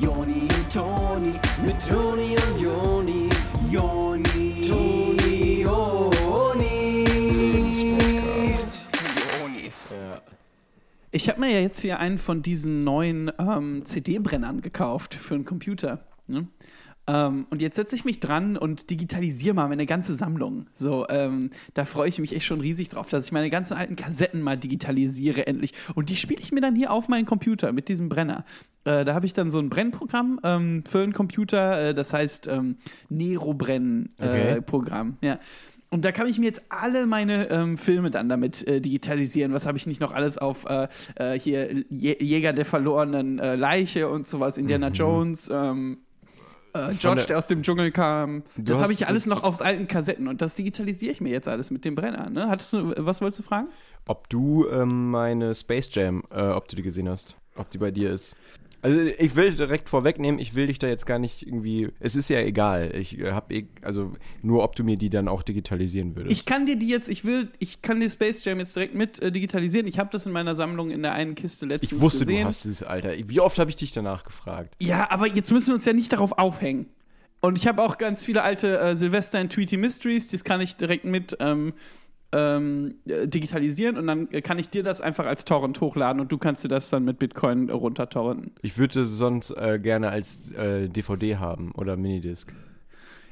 Joni 0.00 0.42
und 0.42 0.72
Toni, 0.72 1.32
mit 1.64 1.86
Toni 1.86 2.36
und 2.36 2.60
Joni, 2.60 3.28
Joni, 3.70 4.68
Toni, 4.68 5.62
Joni. 5.62 5.94
Ich 11.10 11.28
habe 11.28 11.38
mir 11.40 11.50
ja 11.50 11.60
jetzt 11.60 11.80
hier 11.80 12.00
einen 12.00 12.18
von 12.18 12.42
diesen 12.42 12.82
neuen 12.82 13.30
ähm, 13.38 13.84
CD-Brennern 13.84 14.62
gekauft 14.62 15.14
für 15.14 15.34
einen 15.34 15.44
Computer. 15.44 16.04
Ne? 16.26 16.48
Ähm, 17.06 17.46
und 17.50 17.60
jetzt 17.60 17.76
setze 17.76 17.94
ich 17.94 18.04
mich 18.04 18.20
dran 18.20 18.56
und 18.56 18.90
digitalisiere 18.90 19.54
mal 19.54 19.68
meine 19.68 19.84
ganze 19.84 20.14
Sammlung. 20.14 20.66
So, 20.74 21.06
ähm, 21.08 21.50
da 21.74 21.84
freue 21.84 22.08
ich 22.08 22.18
mich 22.18 22.34
echt 22.34 22.46
schon 22.46 22.60
riesig 22.60 22.88
drauf, 22.88 23.08
dass 23.08 23.26
ich 23.26 23.32
meine 23.32 23.50
ganzen 23.50 23.74
alten 23.74 23.96
Kassetten 23.96 24.40
mal 24.40 24.56
digitalisiere 24.56 25.46
endlich. 25.46 25.72
Und 25.94 26.08
die 26.08 26.16
spiele 26.16 26.40
ich 26.40 26.52
mir 26.52 26.62
dann 26.62 26.74
hier 26.74 26.90
auf 26.90 27.08
meinen 27.08 27.26
Computer 27.26 27.72
mit 27.72 27.88
diesem 27.88 28.08
Brenner. 28.08 28.44
Äh, 28.84 29.04
da 29.04 29.14
habe 29.14 29.26
ich 29.26 29.34
dann 29.34 29.50
so 29.50 29.58
ein 29.58 29.68
Brennprogramm 29.68 30.40
ähm, 30.42 30.84
für 30.88 31.02
einen 31.02 31.12
Computer, 31.12 31.88
äh, 31.88 31.94
das 31.94 32.14
heißt 32.14 32.48
ähm, 32.48 32.76
Nero-Brenn-Programm. 33.10 35.16
Okay. 35.18 35.26
ja. 35.26 35.38
Und 35.90 36.04
da 36.04 36.10
kann 36.10 36.26
ich 36.26 36.38
mir 36.38 36.46
jetzt 36.46 36.62
alle 36.70 37.06
meine 37.06 37.48
ähm, 37.50 37.78
Filme 37.78 38.10
dann 38.10 38.28
damit 38.28 38.66
äh, 38.66 38.80
digitalisieren. 38.80 39.52
Was 39.52 39.66
habe 39.66 39.78
ich 39.78 39.86
nicht 39.86 40.00
noch 40.00 40.12
alles 40.12 40.38
auf 40.38 40.64
äh, 40.68 40.88
äh, 41.14 41.38
hier 41.38 41.70
Jä- 41.70 42.20
Jäger 42.20 42.52
der 42.52 42.64
verlorenen 42.64 43.38
äh, 43.38 43.54
Leiche 43.54 44.08
und 44.08 44.26
sowas, 44.26 44.58
Indiana 44.58 44.88
Jones, 44.88 45.48
ähm, 45.54 45.98
äh, 46.74 46.94
George, 46.94 47.20
der- 47.20 47.26
der 47.26 47.38
aus 47.38 47.46
dem 47.46 47.62
Dschungel 47.62 47.90
kam. 47.90 48.42
Das 48.56 48.80
habe 48.82 48.92
ich 48.92 49.06
alles 49.06 49.26
noch 49.26 49.42
auf 49.44 49.62
alten 49.64 49.86
Kassetten 49.88 50.28
und 50.28 50.42
das 50.42 50.54
digitalisiere 50.56 51.12
ich 51.12 51.20
mir 51.20 51.30
jetzt 51.30 51.48
alles 51.48 51.70
mit 51.70 51.84
dem 51.84 51.94
Brenner. 51.94 52.28
Ne? 52.30 52.48
Hattest 52.48 52.72
du, 52.72 52.92
was 52.98 53.20
wolltest 53.20 53.38
du 53.38 53.42
fragen? 53.44 53.68
Ob 54.06 54.28
du 54.28 54.66
ähm, 54.68 55.10
meine 55.10 55.54
Space 55.54 55.88
Jam, 55.92 56.24
äh, 56.30 56.40
ob 56.42 56.68
du 56.68 56.76
die 56.76 56.82
gesehen 56.82 57.08
hast, 57.08 57.36
ob 57.56 57.70
die 57.70 57.78
bei 57.78 57.90
dir 57.90 58.12
ist. 58.12 58.34
Also 58.84 59.00
ich 59.00 59.34
will 59.34 59.54
direkt 59.54 59.88
vorwegnehmen, 59.88 60.38
ich 60.38 60.54
will 60.54 60.66
dich 60.66 60.78
da 60.78 60.86
jetzt 60.86 61.06
gar 61.06 61.18
nicht 61.18 61.42
irgendwie. 61.46 61.88
Es 62.00 62.16
ist 62.16 62.28
ja 62.28 62.40
egal. 62.40 62.94
Ich 62.94 63.18
äh, 63.18 63.32
habe 63.32 63.54
eh, 63.54 63.66
also 63.80 64.12
nur, 64.42 64.62
ob 64.62 64.76
du 64.76 64.84
mir 64.84 64.98
die 64.98 65.08
dann 65.08 65.26
auch 65.26 65.42
digitalisieren 65.42 66.14
würdest. 66.14 66.38
Ich 66.38 66.44
kann 66.44 66.66
dir 66.66 66.76
die 66.76 66.88
jetzt, 66.88 67.08
ich 67.08 67.24
will, 67.24 67.48
ich 67.60 67.80
kann 67.80 67.98
die 68.00 68.10
Space 68.10 68.44
Jam 68.44 68.58
jetzt 68.58 68.76
direkt 68.76 68.94
mit 68.94 69.22
äh, 69.22 69.32
digitalisieren. 69.32 69.86
Ich 69.86 69.98
habe 69.98 70.10
das 70.12 70.26
in 70.26 70.32
meiner 70.32 70.54
Sammlung 70.54 70.90
in 70.90 71.00
der 71.00 71.14
einen 71.14 71.34
Kiste 71.34 71.64
letztens 71.64 71.92
Ich 71.92 72.00
wusste, 72.02 72.26
gesehen. 72.26 72.42
du 72.42 72.48
hast 72.48 72.66
es, 72.66 72.82
Alter. 72.82 73.14
Wie 73.26 73.40
oft 73.40 73.58
habe 73.58 73.70
ich 73.70 73.76
dich 73.76 73.92
danach 73.92 74.22
gefragt? 74.22 74.74
Ja, 74.82 75.10
aber 75.10 75.28
jetzt 75.28 75.50
müssen 75.50 75.68
wir 75.68 75.76
uns 75.76 75.86
ja 75.86 75.94
nicht 75.94 76.12
darauf 76.12 76.32
aufhängen. 76.32 76.84
Und 77.40 77.56
ich 77.56 77.66
habe 77.66 77.82
auch 77.82 77.96
ganz 77.96 78.22
viele 78.22 78.42
alte 78.42 78.78
äh, 78.78 78.96
Silvester 78.98 79.40
in 79.40 79.48
Tweety 79.48 79.78
Mysteries, 79.78 80.28
das 80.28 80.44
kann 80.44 80.60
ich 80.60 80.76
direkt 80.76 81.06
mit 81.06 81.38
ähm, 81.40 81.72
ähm, 82.34 82.96
äh, 83.06 83.28
digitalisieren 83.28 83.96
und 83.96 84.06
dann 84.08 84.28
kann 84.42 84.58
ich 84.58 84.68
dir 84.68 84.82
das 84.82 85.00
einfach 85.00 85.24
als 85.26 85.44
Torrent 85.44 85.80
hochladen 85.80 86.20
und 86.20 86.32
du 86.32 86.38
kannst 86.38 86.64
dir 86.64 86.68
das 86.68 86.90
dann 86.90 87.04
mit 87.04 87.18
Bitcoin 87.20 87.70
runtertorrenten. 87.70 88.52
Ich 88.62 88.76
würde 88.76 89.02
es 89.02 89.10
sonst 89.10 89.50
äh, 89.52 89.78
gerne 89.80 90.08
als 90.08 90.50
äh, 90.52 90.88
DVD 90.88 91.36
haben 91.36 91.70
oder 91.72 91.96
Minidisc. 91.96 92.52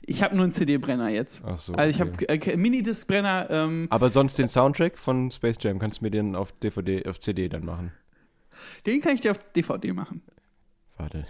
Ich 0.05 0.23
habe 0.23 0.35
nur 0.35 0.45
einen 0.45 0.53
CD-Brenner 0.53 1.09
jetzt. 1.11 1.45
Ach 1.47 1.59
so, 1.59 1.75
Also 1.75 1.91
ich 1.91 2.01
okay. 2.01 2.27
habe 2.29 2.53
äh, 2.53 2.57
Minidisc-Brenner. 2.57 3.49
Ähm, 3.51 3.87
Aber 3.91 4.11
sonst 4.11 4.39
den 4.39 4.49
Soundtrack 4.49 4.99
von 4.99 5.31
Space 5.31 5.57
Jam 5.61 5.79
kannst 5.79 6.01
du 6.01 6.05
mir 6.05 6.11
den 6.11 6.35
auf 6.35 6.53
DVD, 6.53 7.07
auf 7.07 7.21
CD 7.21 7.49
dann 7.49 7.65
machen. 7.65 7.93
den 8.87 9.01
kann 9.01 9.15
ich 9.15 9.21
dir 9.21 9.31
auf 9.33 9.39
DVD 9.53 9.93
machen. 9.93 10.23
Warte. 10.97 11.27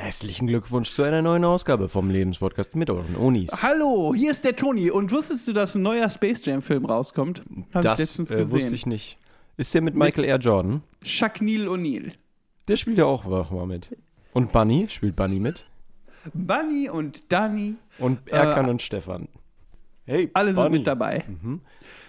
Herzlichen 0.00 0.46
Glückwunsch 0.46 0.90
zu 0.90 1.02
einer 1.04 1.22
neuen 1.22 1.42
Ausgabe 1.44 1.88
vom 1.88 2.10
Lebenspodcast 2.10 2.76
mit 2.76 2.90
euren 2.90 3.16
Onis. 3.16 3.50
Hallo, 3.62 4.12
hier 4.14 4.30
ist 4.30 4.44
der 4.44 4.54
Toni. 4.54 4.90
Und 4.90 5.10
wusstest 5.10 5.48
du, 5.48 5.54
dass 5.54 5.74
ein 5.74 5.80
neuer 5.82 6.10
Space 6.10 6.44
Jam-Film 6.44 6.84
rauskommt? 6.84 7.40
Habe 7.72 7.78
ich 7.78 7.82
das 7.82 7.98
letztens 7.98 8.30
äh, 8.30 8.36
gesehen. 8.36 8.52
wusste 8.60 8.74
ich 8.74 8.84
nicht. 8.84 9.18
Ist 9.56 9.72
der 9.72 9.80
mit 9.80 9.94
Michael 9.94 10.24
R. 10.24 10.36
Jordan? 10.38 10.82
Shaquille 11.02 11.66
O'Neal. 11.70 12.12
Der 12.68 12.76
spielt 12.76 12.98
ja 12.98 13.06
auch 13.06 13.24
mal 13.50 13.66
mit. 13.66 13.96
Und 14.34 14.52
Bunny? 14.52 14.86
Spielt 14.90 15.16
Bunny 15.16 15.40
mit? 15.40 15.64
Bunny 16.34 16.90
und 16.90 17.32
Danny. 17.32 17.76
Und 17.98 18.28
Erkan 18.28 18.66
Äh, 18.66 18.70
und 18.70 18.82
Stefan. 18.82 19.28
Hey, 20.04 20.30
Alle 20.34 20.52
sind 20.52 20.56
Bunny. 20.62 20.78
mit 20.78 20.86
dabei. 20.86 21.24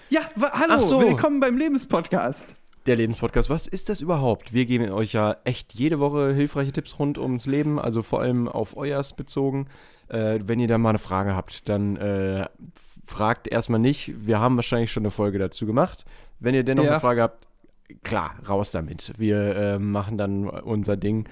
Ja, 0.10 0.22
wa- 0.36 0.52
hallo, 0.52 0.82
so. 0.82 1.00
willkommen 1.00 1.40
beim 1.40 1.56
Lebenspodcast. 1.58 2.54
Der 2.88 2.96
Lebenspodcast, 2.96 3.50
was 3.50 3.68
ist 3.68 3.90
das 3.90 4.00
überhaupt? 4.00 4.54
Wir 4.54 4.66
geben 4.66 4.90
euch 4.92 5.12
ja 5.12 5.36
echt 5.44 5.74
jede 5.74 6.00
Woche 6.00 6.34
hilfreiche 6.34 6.72
Tipps 6.72 6.98
rund 7.00 7.18
ums 7.18 7.46
Leben, 7.46 7.80
also 7.80 8.02
vor 8.02 8.22
allem 8.22 8.48
auf 8.48 8.78
euers 8.78 9.14
bezogen. 9.14 9.68
Äh, 10.08 10.40
wenn 10.46 10.62
ihr 10.62 10.70
da 10.70 10.78
mal 10.78 10.90
eine 10.90 10.98
Frage 10.98 11.36
habt, 11.36 11.68
dann 11.68 11.98
äh, 11.98 12.48
fragt 13.06 13.50
erstmal 13.50 13.82
nicht. 13.82 14.14
Wir 14.26 14.40
haben 14.40 14.56
wahrscheinlich 14.56 14.92
schon 14.94 15.04
eine 15.04 15.12
Folge 15.12 15.38
dazu 15.38 15.66
gemacht. 15.66 16.06
Wenn 16.40 16.56
ihr 16.56 16.64
dennoch 16.64 16.86
Ja. 16.86 16.92
eine 16.92 17.00
Frage 17.02 17.22
habt, 17.24 17.48
klar, 18.04 18.36
raus 18.48 18.72
damit. 18.72 19.12
Wir 19.18 19.56
äh, 19.56 19.80
machen 19.80 20.18
dann 20.18 20.48
unser 20.48 20.96
Ding. 20.96 21.28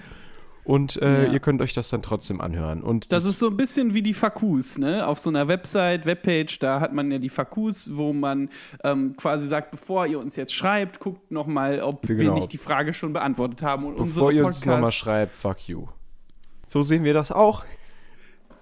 Und 0.66 1.00
äh, 1.00 1.26
Ja. 1.26 1.32
ihr 1.32 1.38
könnt 1.38 1.62
euch 1.62 1.74
das 1.74 1.90
dann 1.90 2.02
trotzdem 2.02 2.40
anhören. 2.40 2.82
Und 2.82 3.12
Das 3.12 3.24
ist 3.24 3.38
so 3.38 3.46
ein 3.48 3.56
bisschen 3.56 3.94
wie 3.94 4.02
die 4.02 4.12
Fakus, 4.14 4.78
ne? 4.78 5.06
Auf 5.06 5.20
so 5.20 5.30
einer 5.30 5.46
Website, 5.46 6.06
Webpage, 6.06 6.58
da 6.58 6.80
hat 6.80 6.92
man 6.92 7.08
ja 7.12 7.18
die 7.18 7.28
Fakus, 7.28 7.90
wo 7.96 8.12
man 8.12 8.48
ähm, 8.82 9.14
quasi 9.16 9.46
sagt, 9.46 9.70
bevor 9.70 10.06
ihr 10.08 10.18
uns 10.18 10.34
jetzt 10.34 10.52
schreibt, 10.52 10.98
guckt 10.98 11.30
nochmal, 11.30 11.80
ob 11.80 12.08
wir 12.08 12.16
Genau. 12.16 12.34
nicht 12.34 12.52
die 12.52 12.58
Frage 12.58 12.92
schon 12.94 13.12
beantwortet 13.12 13.62
haben. 13.62 13.84
Und 13.84 13.92
Bevor 13.94 14.06
unsere 14.06 14.32
ihr 14.32 14.44
uns 14.44 14.66
nochmal 14.66 14.90
schreibt, 14.90 15.34
fuck 15.34 15.68
you. 15.68 15.86
So 16.66 16.82
sehen 16.82 17.04
wir 17.04 17.14
das 17.14 17.30
auch. 17.30 17.64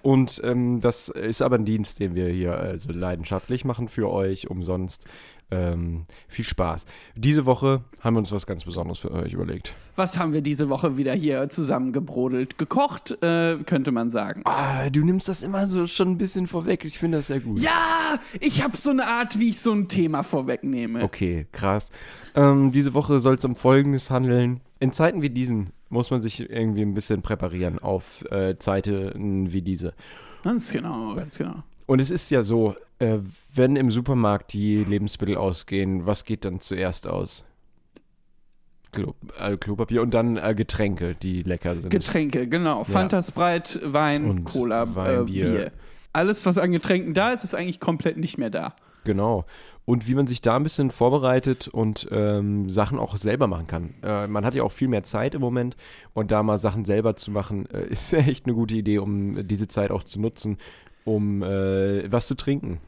Und 0.03 0.39
ähm, 0.43 0.81
das 0.81 1.09
ist 1.09 1.41
aber 1.41 1.55
ein 1.55 1.65
Dienst, 1.65 1.99
den 1.99 2.13
wir 2.13 2.29
hier 2.29 2.55
also 2.55 2.91
leidenschaftlich 2.91 3.65
machen 3.65 3.87
für 3.87 4.11
euch, 4.11 4.47
umsonst. 4.51 5.05
Ähm, 5.51 6.05
viel 6.27 6.43
Spaß. 6.43 6.85
Diese 7.15 7.45
Woche 7.45 7.83
haben 8.01 8.15
wir 8.15 8.19
uns 8.19 8.31
was 8.31 8.47
ganz 8.47 8.65
Besonderes 8.65 8.97
für 8.97 9.11
euch 9.11 9.33
überlegt. 9.33 9.75
Was 9.95 10.17
haben 10.17 10.33
wir 10.33 10.41
diese 10.41 10.69
Woche 10.69 10.97
wieder 10.97 11.13
hier 11.13 11.47
zusammengebrodelt? 11.49 12.57
Gekocht, 12.57 13.11
äh, 13.23 13.57
könnte 13.65 13.91
man 13.91 14.09
sagen. 14.09 14.41
Ah, 14.45 14.89
du 14.89 15.05
nimmst 15.05 15.27
das 15.27 15.43
immer 15.43 15.67
so 15.67 15.85
schon 15.85 16.11
ein 16.11 16.17
bisschen 16.17 16.47
vorweg. 16.47 16.83
Ich 16.83 16.97
finde 16.97 17.17
das 17.17 17.27
sehr 17.27 17.39
gut. 17.39 17.59
Ja, 17.59 18.17
ich 18.39 18.63
habe 18.63 18.75
so 18.75 18.89
eine 18.89 19.05
Art, 19.05 19.37
wie 19.39 19.49
ich 19.49 19.61
so 19.61 19.71
ein 19.71 19.87
Thema 19.87 20.23
vorwegnehme. 20.23 21.03
Okay, 21.03 21.45
krass. 21.51 21.91
Ähm, 22.33 22.71
diese 22.71 22.93
Woche 22.95 23.19
soll 23.19 23.35
es 23.35 23.45
um 23.45 23.55
Folgendes 23.55 24.09
handeln. 24.09 24.61
In 24.79 24.93
Zeiten 24.93 25.21
wie 25.21 25.29
diesen 25.29 25.69
muss 25.89 26.11
man 26.11 26.21
sich 26.21 26.39
irgendwie 26.49 26.81
ein 26.81 26.93
bisschen 26.93 27.21
präparieren 27.21 27.79
auf 27.79 28.25
äh, 28.31 28.57
Zeiten 28.57 29.53
wie 29.53 29.61
diese. 29.61 29.93
Ganz 30.43 30.71
genau, 30.71 31.15
ganz 31.15 31.37
genau. 31.37 31.63
Und 31.85 31.99
es 31.99 32.09
ist 32.09 32.31
ja 32.31 32.43
so, 32.43 32.75
äh, 32.99 33.17
wenn 33.53 33.75
im 33.75 33.91
Supermarkt 33.91 34.53
die 34.53 34.83
Lebensmittel 34.83 35.37
ausgehen, 35.37 36.05
was 36.05 36.25
geht 36.25 36.45
dann 36.45 36.59
zuerst 36.59 37.07
aus? 37.07 37.45
Klo, 38.91 39.13
äh, 39.39 39.57
Klopapier 39.57 40.01
und 40.01 40.13
dann 40.13 40.37
äh, 40.37 40.55
Getränke, 40.55 41.15
die 41.15 41.43
lecker 41.43 41.75
sind. 41.75 41.89
Getränke, 41.89 42.47
genau. 42.47 42.83
Fanta, 42.83 43.21
Sprite, 43.21 43.93
Wein, 43.93 44.25
Und 44.25 44.43
Cola, 44.45 44.95
Wein, 44.95 45.21
äh, 45.21 45.23
Bier. 45.25 45.45
Bier. 45.45 45.71
Alles, 46.13 46.45
was 46.45 46.57
an 46.57 46.71
Getränken 46.71 47.13
da 47.13 47.31
ist, 47.31 47.43
ist 47.43 47.53
eigentlich 47.53 47.81
komplett 47.81 48.17
nicht 48.17 48.37
mehr 48.37 48.49
da. 48.49 48.75
Genau. 49.03 49.45
Und 49.83 50.07
wie 50.07 50.15
man 50.15 50.25
sich 50.25 50.41
da 50.41 50.55
ein 50.55 50.63
bisschen 50.63 50.89
vorbereitet 50.89 51.67
und 51.67 52.07
ähm, 52.09 52.69
Sachen 52.69 52.97
auch 52.97 53.17
selber 53.17 53.45
machen 53.47 53.67
kann. 53.67 53.93
Äh, 54.01 54.27
man 54.27 54.45
hat 54.45 54.55
ja 54.55 54.63
auch 54.63 54.71
viel 54.71 54.87
mehr 54.87 55.03
Zeit 55.03 55.35
im 55.35 55.41
Moment 55.41 55.75
und 56.13 56.31
da 56.31 56.41
mal 56.41 56.57
Sachen 56.57 56.85
selber 56.85 57.15
zu 57.15 57.29
machen, 57.29 57.67
äh, 57.69 57.85
ist 57.89 58.13
echt 58.13 58.45
eine 58.45 58.55
gute 58.55 58.75
Idee, 58.75 58.97
um 58.97 59.47
diese 59.47 59.67
Zeit 59.67 59.91
auch 59.91 60.03
zu 60.03 60.19
nutzen, 60.19 60.57
um 61.05 61.41
äh, 61.41 62.11
was 62.11 62.27
zu 62.27 62.35
trinken. 62.35 62.81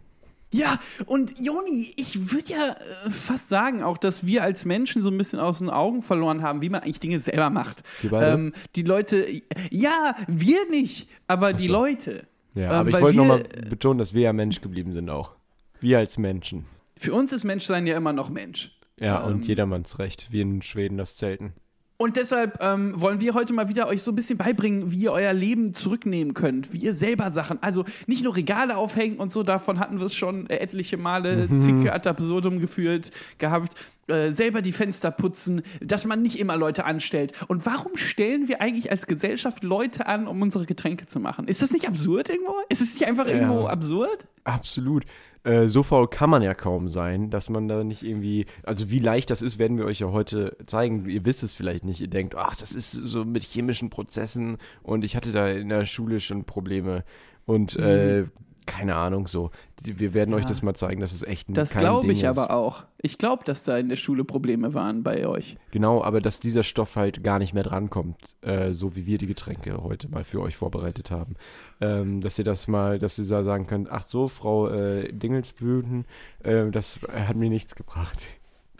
Ja, 0.53 0.79
und 1.07 1.35
Joni, 1.39 1.93
ich 1.97 2.31
würde 2.31 2.53
ja 2.53 2.75
äh, 3.05 3.09
fast 3.09 3.49
sagen 3.49 3.83
auch, 3.83 3.97
dass 3.97 4.25
wir 4.25 4.43
als 4.43 4.63
Menschen 4.63 5.01
so 5.01 5.09
ein 5.09 5.17
bisschen 5.17 5.39
aus 5.39 5.57
den 5.57 5.69
Augen 5.69 6.01
verloren 6.01 6.41
haben, 6.41 6.61
wie 6.61 6.69
man 6.69 6.81
eigentlich 6.83 7.01
Dinge 7.01 7.19
selber 7.19 7.49
macht. 7.49 7.83
Beide? 8.09 8.31
Ähm, 8.33 8.53
die 8.75 8.83
Leute, 8.83 9.25
ja, 9.71 10.15
wir 10.27 10.69
nicht, 10.69 11.09
aber 11.27 11.51
die 11.53 11.67
so. 11.67 11.73
Leute. 11.73 12.25
Ja, 12.55 12.63
Ähm, 12.63 12.71
aber 12.71 12.89
ich 12.89 13.01
wollte 13.01 13.17
nochmal 13.17 13.43
betonen, 13.69 13.99
dass 13.99 14.13
wir 14.13 14.21
ja 14.21 14.33
Mensch 14.33 14.61
geblieben 14.61 14.93
sind 14.93 15.09
auch. 15.09 15.35
Wir 15.81 15.99
als 15.99 16.17
Menschen. 16.17 16.65
Für 16.95 17.13
uns 17.13 17.33
ist 17.33 17.43
Menschsein 17.43 17.85
ja 17.85 17.95
immer 17.97 18.13
noch 18.13 18.29
Mensch. 18.29 18.71
Ja, 18.99 19.21
Ähm. 19.27 19.33
und 19.35 19.47
jedermanns 19.47 19.99
Recht, 19.99 20.27
wie 20.31 20.41
in 20.41 20.61
Schweden 20.61 20.97
das 20.97 21.17
Zelten. 21.17 21.53
Und 21.99 22.15
deshalb 22.15 22.61
ähm, 22.61 22.93
wollen 23.01 23.19
wir 23.21 23.33
heute 23.33 23.53
mal 23.53 23.69
wieder 23.69 23.87
euch 23.87 24.03
so 24.03 24.11
ein 24.11 24.15
bisschen 24.15 24.37
beibringen, 24.37 24.91
wie 24.91 24.99
ihr 24.99 25.11
euer 25.11 25.33
Leben 25.33 25.73
zurücknehmen 25.73 26.35
könnt, 26.35 26.71
wie 26.71 26.77
ihr 26.77 26.93
selber 26.93 27.31
Sachen, 27.31 27.57
also 27.63 27.85
nicht 28.05 28.23
nur 28.23 28.35
Regale 28.35 28.77
aufhängen 28.77 29.17
und 29.17 29.31
so, 29.31 29.41
davon 29.41 29.79
hatten 29.79 29.97
wir 29.97 30.05
es 30.05 30.13
schon 30.13 30.47
etliche 30.47 30.97
Male 30.97 31.47
zig 31.57 31.91
ad 31.91 32.07
absurdum 32.07 32.59
geführt 32.59 33.09
gehabt, 33.39 33.73
äh, 34.07 34.31
selber 34.31 34.61
die 34.61 34.73
Fenster 34.73 35.09
putzen, 35.09 35.63
dass 35.81 36.05
man 36.05 36.21
nicht 36.21 36.39
immer 36.39 36.55
Leute 36.55 36.85
anstellt. 36.85 37.33
Und 37.47 37.65
warum 37.65 37.97
stellen 37.97 38.47
wir 38.47 38.61
eigentlich 38.61 38.91
als 38.91 39.07
Gesellschaft 39.07 39.63
Leute 39.63 40.05
an, 40.05 40.27
um 40.27 40.39
unsere 40.41 40.67
Getränke 40.67 41.07
zu 41.07 41.19
machen? 41.19 41.47
Ist 41.47 41.63
das 41.63 41.71
nicht 41.71 41.87
absurd 41.87 42.29
irgendwo? 42.29 42.53
Ist 42.69 42.81
es 42.81 42.93
nicht 42.93 43.07
einfach 43.07 43.25
irgendwo 43.25 43.65
absurd? 43.65 44.27
Absolut. 44.43 45.03
Äh, 45.43 45.67
so 45.67 45.83
faul 45.83 46.07
kann 46.07 46.29
man 46.29 46.41
ja 46.41 46.53
kaum 46.53 46.87
sein, 46.87 47.29
dass 47.29 47.49
man 47.49 47.67
da 47.67 47.83
nicht 47.83 48.03
irgendwie, 48.03 48.45
also 48.63 48.89
wie 48.89 48.99
leicht 48.99 49.29
das 49.29 49.41
ist, 49.41 49.59
werden 49.59 49.77
wir 49.77 49.85
euch 49.85 49.99
ja 49.99 50.11
heute 50.11 50.57
zeigen. 50.65 51.07
Ihr 51.09 51.25
wisst 51.25 51.43
es 51.43 51.53
vielleicht 51.53 51.85
nicht. 51.85 52.01
Ihr 52.01 52.09
denkt, 52.09 52.35
ach, 52.35 52.55
das 52.55 52.71
ist 52.71 52.91
so 52.91 53.25
mit 53.25 53.43
chemischen 53.43 53.89
Prozessen 53.89 54.57
und 54.83 55.05
ich 55.05 55.15
hatte 55.15 55.31
da 55.31 55.47
in 55.47 55.69
der 55.69 55.85
Schule 55.85 56.19
schon 56.19 56.45
Probleme. 56.45 57.03
Und 57.45 57.75
äh, 57.77 58.25
keine 58.67 58.95
Ahnung, 58.95 59.27
so. 59.27 59.49
Wir 59.83 60.13
werden 60.13 60.33
euch 60.35 60.43
Ja. 60.43 60.47
das 60.49 60.61
mal 60.61 60.75
zeigen, 60.75 61.01
dass 61.01 61.11
es 61.13 61.23
echt 61.23 61.49
ein 61.49 61.53
Das 61.55 61.75
glaube 61.75 62.11
ich 62.11 62.19
ist. 62.19 62.25
aber 62.29 62.51
auch. 62.51 62.83
Ich 63.01 63.17
glaube, 63.17 63.43
dass 63.43 63.63
da 63.63 63.77
in 63.77 63.89
der 63.89 63.95
Schule 63.95 64.23
Probleme 64.23 64.73
waren 64.75 65.01
bei 65.03 65.25
euch. 65.27 65.55
Genau, 65.71 66.03
aber 66.03 66.19
dass 66.21 66.39
dieser 66.39 66.63
Stoff 66.63 66.95
halt 66.95 67.23
gar 67.23 67.39
nicht 67.39 67.53
mehr 67.53 67.63
drankommt, 67.63 68.35
äh, 68.41 68.73
so 68.73 68.95
wie 68.95 69.05
wir 69.05 69.17
die 69.17 69.27
Getränke 69.27 69.81
heute 69.83 70.09
mal 70.09 70.23
für 70.23 70.41
euch 70.41 70.55
vorbereitet 70.57 71.09
haben. 71.11 71.35
Ähm, 71.81 72.21
dass 72.21 72.37
ihr 72.37 72.45
das 72.45 72.67
mal, 72.67 72.99
dass 72.99 73.17
ihr 73.17 73.25
da 73.25 73.43
sagen 73.43 73.65
könnt, 73.67 73.89
ach 73.91 74.03
so, 74.03 74.27
Frau 74.27 74.67
äh, 74.69 75.11
Dingelsbüten, 75.13 76.05
äh, 76.43 76.69
das 76.71 76.99
hat 77.11 77.35
mir 77.35 77.49
nichts 77.49 77.75
gebracht. 77.75 78.21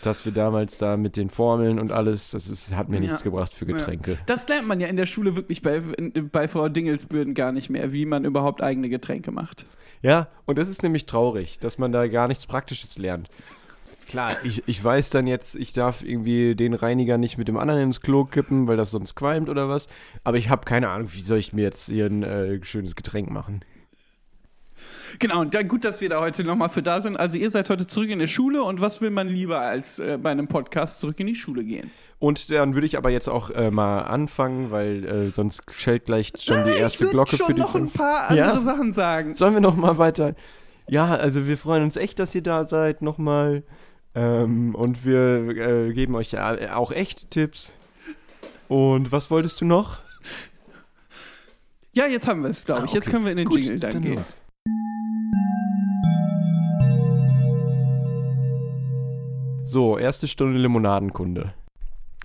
Dass 0.03 0.25
wir 0.25 0.31
damals 0.31 0.77
da 0.77 0.95
mit 0.95 1.17
den 1.17 1.29
Formeln 1.29 1.79
und 1.79 1.91
alles, 1.91 2.31
das 2.31 2.47
ist, 2.47 2.75
hat 2.75 2.87
mir 2.87 2.97
Ja. 2.97 3.01
nichts 3.01 3.23
gebracht 3.23 3.53
für 3.53 3.65
Getränke. 3.65 4.17
Das 4.27 4.47
lernt 4.47 4.67
man 4.67 4.79
ja 4.79 4.87
in 4.87 4.95
der 4.97 5.07
Schule 5.07 5.35
wirklich 5.35 5.61
bei, 5.63 5.81
bei 6.31 6.47
Frau 6.47 6.69
Dingelsbürden 6.69 7.33
gar 7.33 7.51
nicht 7.51 7.69
mehr, 7.69 7.93
wie 7.93 8.05
man 8.05 8.23
überhaupt 8.23 8.61
eigene 8.61 8.89
Getränke 8.89 9.31
macht. 9.31 9.65
Ja, 10.03 10.27
und 10.45 10.59
das 10.59 10.69
ist 10.69 10.83
nämlich 10.83 11.07
traurig, 11.07 11.57
dass 11.59 11.79
man 11.79 11.91
da 11.91 12.07
gar 12.07 12.27
nichts 12.27 12.45
Praktisches 12.45 12.97
lernt. 12.99 13.29
Klar, 14.07 14.33
ich, 14.43 14.63
ich 14.67 14.81
weiß 14.81 15.09
dann 15.09 15.27
jetzt, 15.27 15.55
ich 15.55 15.73
darf 15.73 16.01
irgendwie 16.03 16.55
den 16.55 16.73
Reiniger 16.75 17.17
nicht 17.17 17.37
mit 17.37 17.47
dem 17.47 17.57
anderen 17.57 17.81
ins 17.81 17.99
Klo 17.99 18.23
kippen, 18.23 18.67
weil 18.67 18.77
das 18.77 18.91
sonst 18.91 19.15
qualmt 19.15 19.49
oder 19.49 19.67
was. 19.67 19.87
Aber 20.23 20.37
ich 20.37 20.49
habe 20.49 20.63
keine 20.65 20.89
Ahnung, 20.89 21.09
wie 21.13 21.21
soll 21.21 21.39
ich 21.39 21.51
mir 21.53 21.63
jetzt 21.63 21.87
hier 21.89 22.05
ein 22.05 22.23
äh, 22.23 22.63
schönes 22.63 22.95
Getränk 22.95 23.29
machen. 23.31 23.61
Genau, 25.19 25.41
und 25.41 25.53
ja, 25.53 25.61
gut, 25.63 25.83
dass 25.85 26.01
wir 26.01 26.09
da 26.09 26.19
heute 26.19 26.43
nochmal 26.43 26.69
für 26.69 26.81
da 26.83 27.01
sind. 27.01 27.17
Also 27.19 27.37
ihr 27.37 27.49
seid 27.49 27.69
heute 27.69 27.87
zurück 27.87 28.09
in 28.09 28.19
der 28.19 28.27
Schule 28.27 28.63
und 28.63 28.81
was 28.81 29.01
will 29.01 29.09
man 29.09 29.27
lieber 29.27 29.59
als 29.61 29.99
äh, 29.99 30.17
bei 30.21 30.31
einem 30.31 30.47
Podcast 30.47 30.99
zurück 30.99 31.19
in 31.19 31.27
die 31.27 31.35
Schule 31.35 31.63
gehen? 31.63 31.91
Und 32.19 32.49
dann 32.51 32.73
würde 32.73 32.87
ich 32.87 32.97
aber 32.97 33.09
jetzt 33.11 33.29
auch 33.29 33.49
äh, 33.51 33.69
mal 33.69 34.01
anfangen, 34.01 34.71
weil 34.71 35.05
äh, 35.05 35.29
sonst 35.29 35.61
schellt 35.71 36.05
gleich 36.05 36.31
schon 36.39 36.63
die 36.65 36.71
Ah, 36.71 36.75
erste 36.75 37.05
ich 37.05 37.11
Glocke 37.11 37.35
schon 37.37 37.47
für 37.47 37.53
die 37.53 37.59
noch 37.61 37.75
ein 37.75 37.81
fünf. 37.81 37.93
paar 37.93 38.29
andere 38.29 38.47
Ja? 38.47 38.55
Sachen 38.57 38.91
sagen. 38.93 39.35
Sollen 39.35 39.53
wir 39.53 39.61
noch 39.61 39.75
mal 39.75 39.97
weiter? 39.97 40.35
Ja, 40.89 41.13
also 41.15 41.45
wir 41.47 41.57
freuen 41.57 41.83
uns 41.83 41.95
echt, 41.95 42.17
dass 42.19 42.33
ihr 42.33 42.41
da 42.41 42.65
seid 42.65 43.01
nochmal. 43.01 43.63
Ähm, 44.15 44.73
und 44.73 45.05
wir 45.05 45.47
äh, 45.57 45.93
geben 45.93 46.15
euch 46.15 46.31
ja 46.31 46.75
auch 46.75 46.91
echt 46.91 47.29
Tipps. 47.29 47.73
Und 48.67 49.11
was 49.11 49.29
wolltest 49.29 49.61
du 49.61 49.65
noch? 49.65 49.99
Ja, 51.93 52.05
jetzt 52.07 52.27
haben 52.27 52.41
wir 52.43 52.49
es, 52.49 52.65
glaube 52.65 52.85
ich. 52.85 52.91
Ah, 52.91 52.95
Jetzt 52.95 53.07
okay. 53.07 53.11
können 53.13 53.25
wir 53.25 53.31
in 53.31 53.37
den 53.37 53.47
Gut, 53.47 53.59
Jingle 53.59 53.79
dann, 53.79 54.01
gehen. 54.01 54.15
los. 54.15 54.37
So, 59.63 59.97
erste 59.97 60.27
Stunde 60.27 60.57
Limonadenkunde. 60.59 61.53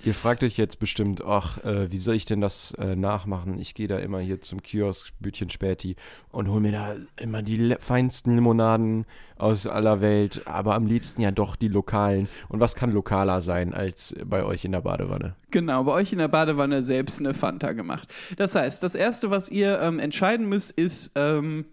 Ihr 0.04 0.14
fragt 0.14 0.42
euch 0.42 0.56
jetzt 0.56 0.80
bestimmt, 0.80 1.24
ach, 1.24 1.62
äh, 1.64 1.92
wie 1.92 1.96
soll 1.96 2.16
ich 2.16 2.24
denn 2.24 2.40
das 2.40 2.72
äh, 2.78 2.96
nachmachen? 2.96 3.60
Ich 3.60 3.74
gehe 3.74 3.86
da 3.86 3.98
immer 3.98 4.18
hier 4.18 4.40
zum 4.40 4.60
Kiosk, 4.60 5.12
Bütchen 5.20 5.48
Späti 5.48 5.94
und 6.32 6.48
hole 6.48 6.60
mir 6.60 6.72
da 6.72 6.96
immer 7.20 7.42
die 7.42 7.76
feinsten 7.78 8.34
Limonaden 8.34 9.06
aus 9.36 9.68
aller 9.68 10.00
Welt, 10.00 10.42
aber 10.46 10.74
am 10.74 10.86
liebsten 10.86 11.20
ja 11.20 11.30
doch 11.30 11.54
die 11.54 11.68
lokalen. 11.68 12.28
Und 12.48 12.58
was 12.58 12.74
kann 12.74 12.90
lokaler 12.90 13.42
sein 13.42 13.74
als 13.74 14.14
bei 14.24 14.42
euch 14.42 14.64
in 14.64 14.72
der 14.72 14.80
Badewanne? 14.80 15.36
Genau, 15.52 15.84
bei 15.84 15.92
euch 15.92 16.12
in 16.12 16.18
der 16.18 16.28
Badewanne 16.28 16.82
selbst 16.82 17.20
eine 17.20 17.32
Fanta 17.32 17.72
gemacht. 17.72 18.08
Das 18.38 18.56
heißt, 18.56 18.82
das 18.82 18.96
Erste, 18.96 19.30
was 19.30 19.50
ihr 19.50 19.80
ähm, 19.80 20.00
entscheiden 20.00 20.48
müsst, 20.48 20.72
ist, 20.72 21.12
ähm, 21.14 21.64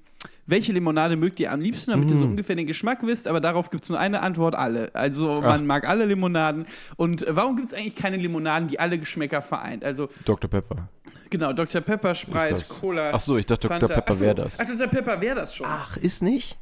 welche 0.49 0.71
Limonade 0.71 1.15
mögt 1.15 1.39
ihr 1.39 1.51
am 1.51 1.61
liebsten, 1.61 1.91
damit 1.91 2.09
ihr 2.11 2.17
so 2.17 2.25
ungefähr 2.25 2.55
den 2.55 2.67
Geschmack 2.67 2.99
wisst, 3.03 3.27
aber 3.27 3.39
darauf 3.39 3.69
gibt 3.69 3.83
es 3.83 3.89
nur 3.89 3.99
eine 3.99 4.21
Antwort, 4.21 4.55
alle. 4.55 4.93
Also 4.93 5.41
man 5.41 5.65
mag 5.65 5.87
alle 5.87 6.05
Limonaden. 6.05 6.65
Und 6.95 7.25
äh, 7.25 7.35
warum 7.35 7.55
gibt 7.55 7.69
es 7.69 7.73
eigentlich 7.73 7.95
keine 7.95 8.17
Limonaden, 8.17 8.67
die 8.67 8.79
alle 8.79 8.97
Geschmäcker 8.97 9.41
vereint? 9.41 9.83
Also 9.83 10.09
Dr. 10.25 10.49
Pepper. 10.49 10.89
genau, 11.29 11.53
Dr. 11.53 11.81
Pepper, 11.81 12.15
Sprite, 12.15 12.55
das? 12.55 12.69
Cola. 12.69 13.11
Ach 13.13 13.19
so, 13.19 13.37
ich 13.37 13.45
dachte, 13.45 13.67
Dr. 13.67 13.79
Fanta. 13.79 13.93
Pepper 13.95 14.11
Ach 14.11 14.15
so, 14.15 14.25
wäre 14.25 14.35
das. 14.35 14.59
Ach, 14.59 14.65
Dr. 14.65 14.87
Pepper 14.87 15.21
wäre 15.21 15.35
das 15.35 15.55
schon. 15.55 15.67
Ach, 15.67 15.97
ist 15.97 16.21
nicht? 16.21 16.57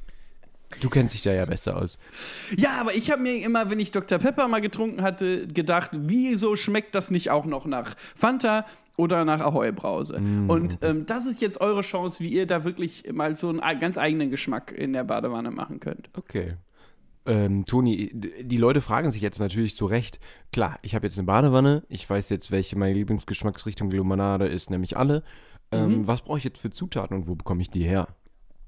Du 0.81 0.89
kennst 0.89 1.13
dich 1.15 1.21
da 1.21 1.31
ja 1.31 1.45
besser 1.45 1.77
aus. 1.77 1.97
Ja, 2.57 2.81
aber 2.81 2.93
ich 2.93 3.09
habe 3.09 3.21
mir 3.21 3.43
immer, 3.43 3.69
wenn 3.69 3.79
ich 3.79 3.91
Dr. 3.91 4.17
Pepper 4.19 4.49
mal 4.49 4.59
getrunken 4.59 5.01
hatte, 5.01 5.47
gedacht, 5.47 5.91
wieso 5.93 6.57
schmeckt 6.57 6.93
das 6.93 7.09
nicht 7.09 7.31
auch 7.31 7.45
noch 7.45 7.65
nach 7.65 7.95
Fanta 7.97 8.65
oder 8.97 9.23
nach 9.23 9.39
Ahoi 9.39 9.71
Brause? 9.71 10.19
Mm. 10.19 10.49
Und 10.49 10.79
ähm, 10.81 11.05
das 11.05 11.25
ist 11.25 11.41
jetzt 11.41 11.61
eure 11.61 11.81
Chance, 11.81 12.23
wie 12.23 12.29
ihr 12.29 12.45
da 12.45 12.65
wirklich 12.65 13.11
mal 13.13 13.35
so 13.35 13.49
einen 13.49 13.79
ganz 13.79 13.97
eigenen 13.97 14.29
Geschmack 14.29 14.71
in 14.71 14.91
der 14.91 15.05
Badewanne 15.05 15.51
machen 15.51 15.79
könnt. 15.79 16.09
Okay. 16.17 16.55
Ähm, 17.25 17.65
Toni, 17.65 18.11
die 18.13 18.57
Leute 18.57 18.81
fragen 18.81 19.11
sich 19.11 19.21
jetzt 19.21 19.39
natürlich 19.39 19.75
zu 19.75 19.85
Recht, 19.85 20.19
klar, 20.53 20.79
ich 20.81 20.95
habe 20.95 21.05
jetzt 21.07 21.17
eine 21.17 21.25
Badewanne, 21.25 21.83
ich 21.89 22.09
weiß 22.09 22.29
jetzt, 22.29 22.51
welche 22.51 22.77
meine 22.77 22.93
Lieblingsgeschmacksrichtung 22.93 23.91
Limonade 23.91 24.47
ist, 24.47 24.69
nämlich 24.69 24.97
alle. 24.97 25.23
Ähm, 25.71 25.89
Mhm. 25.89 26.07
Was 26.07 26.21
brauche 26.21 26.37
ich 26.37 26.45
jetzt 26.45 26.59
für 26.59 26.69
Zutaten 26.69 27.15
und 27.17 27.27
wo 27.27 27.35
bekomme 27.35 27.61
ich 27.61 27.69
die 27.69 27.83
her? 27.83 28.07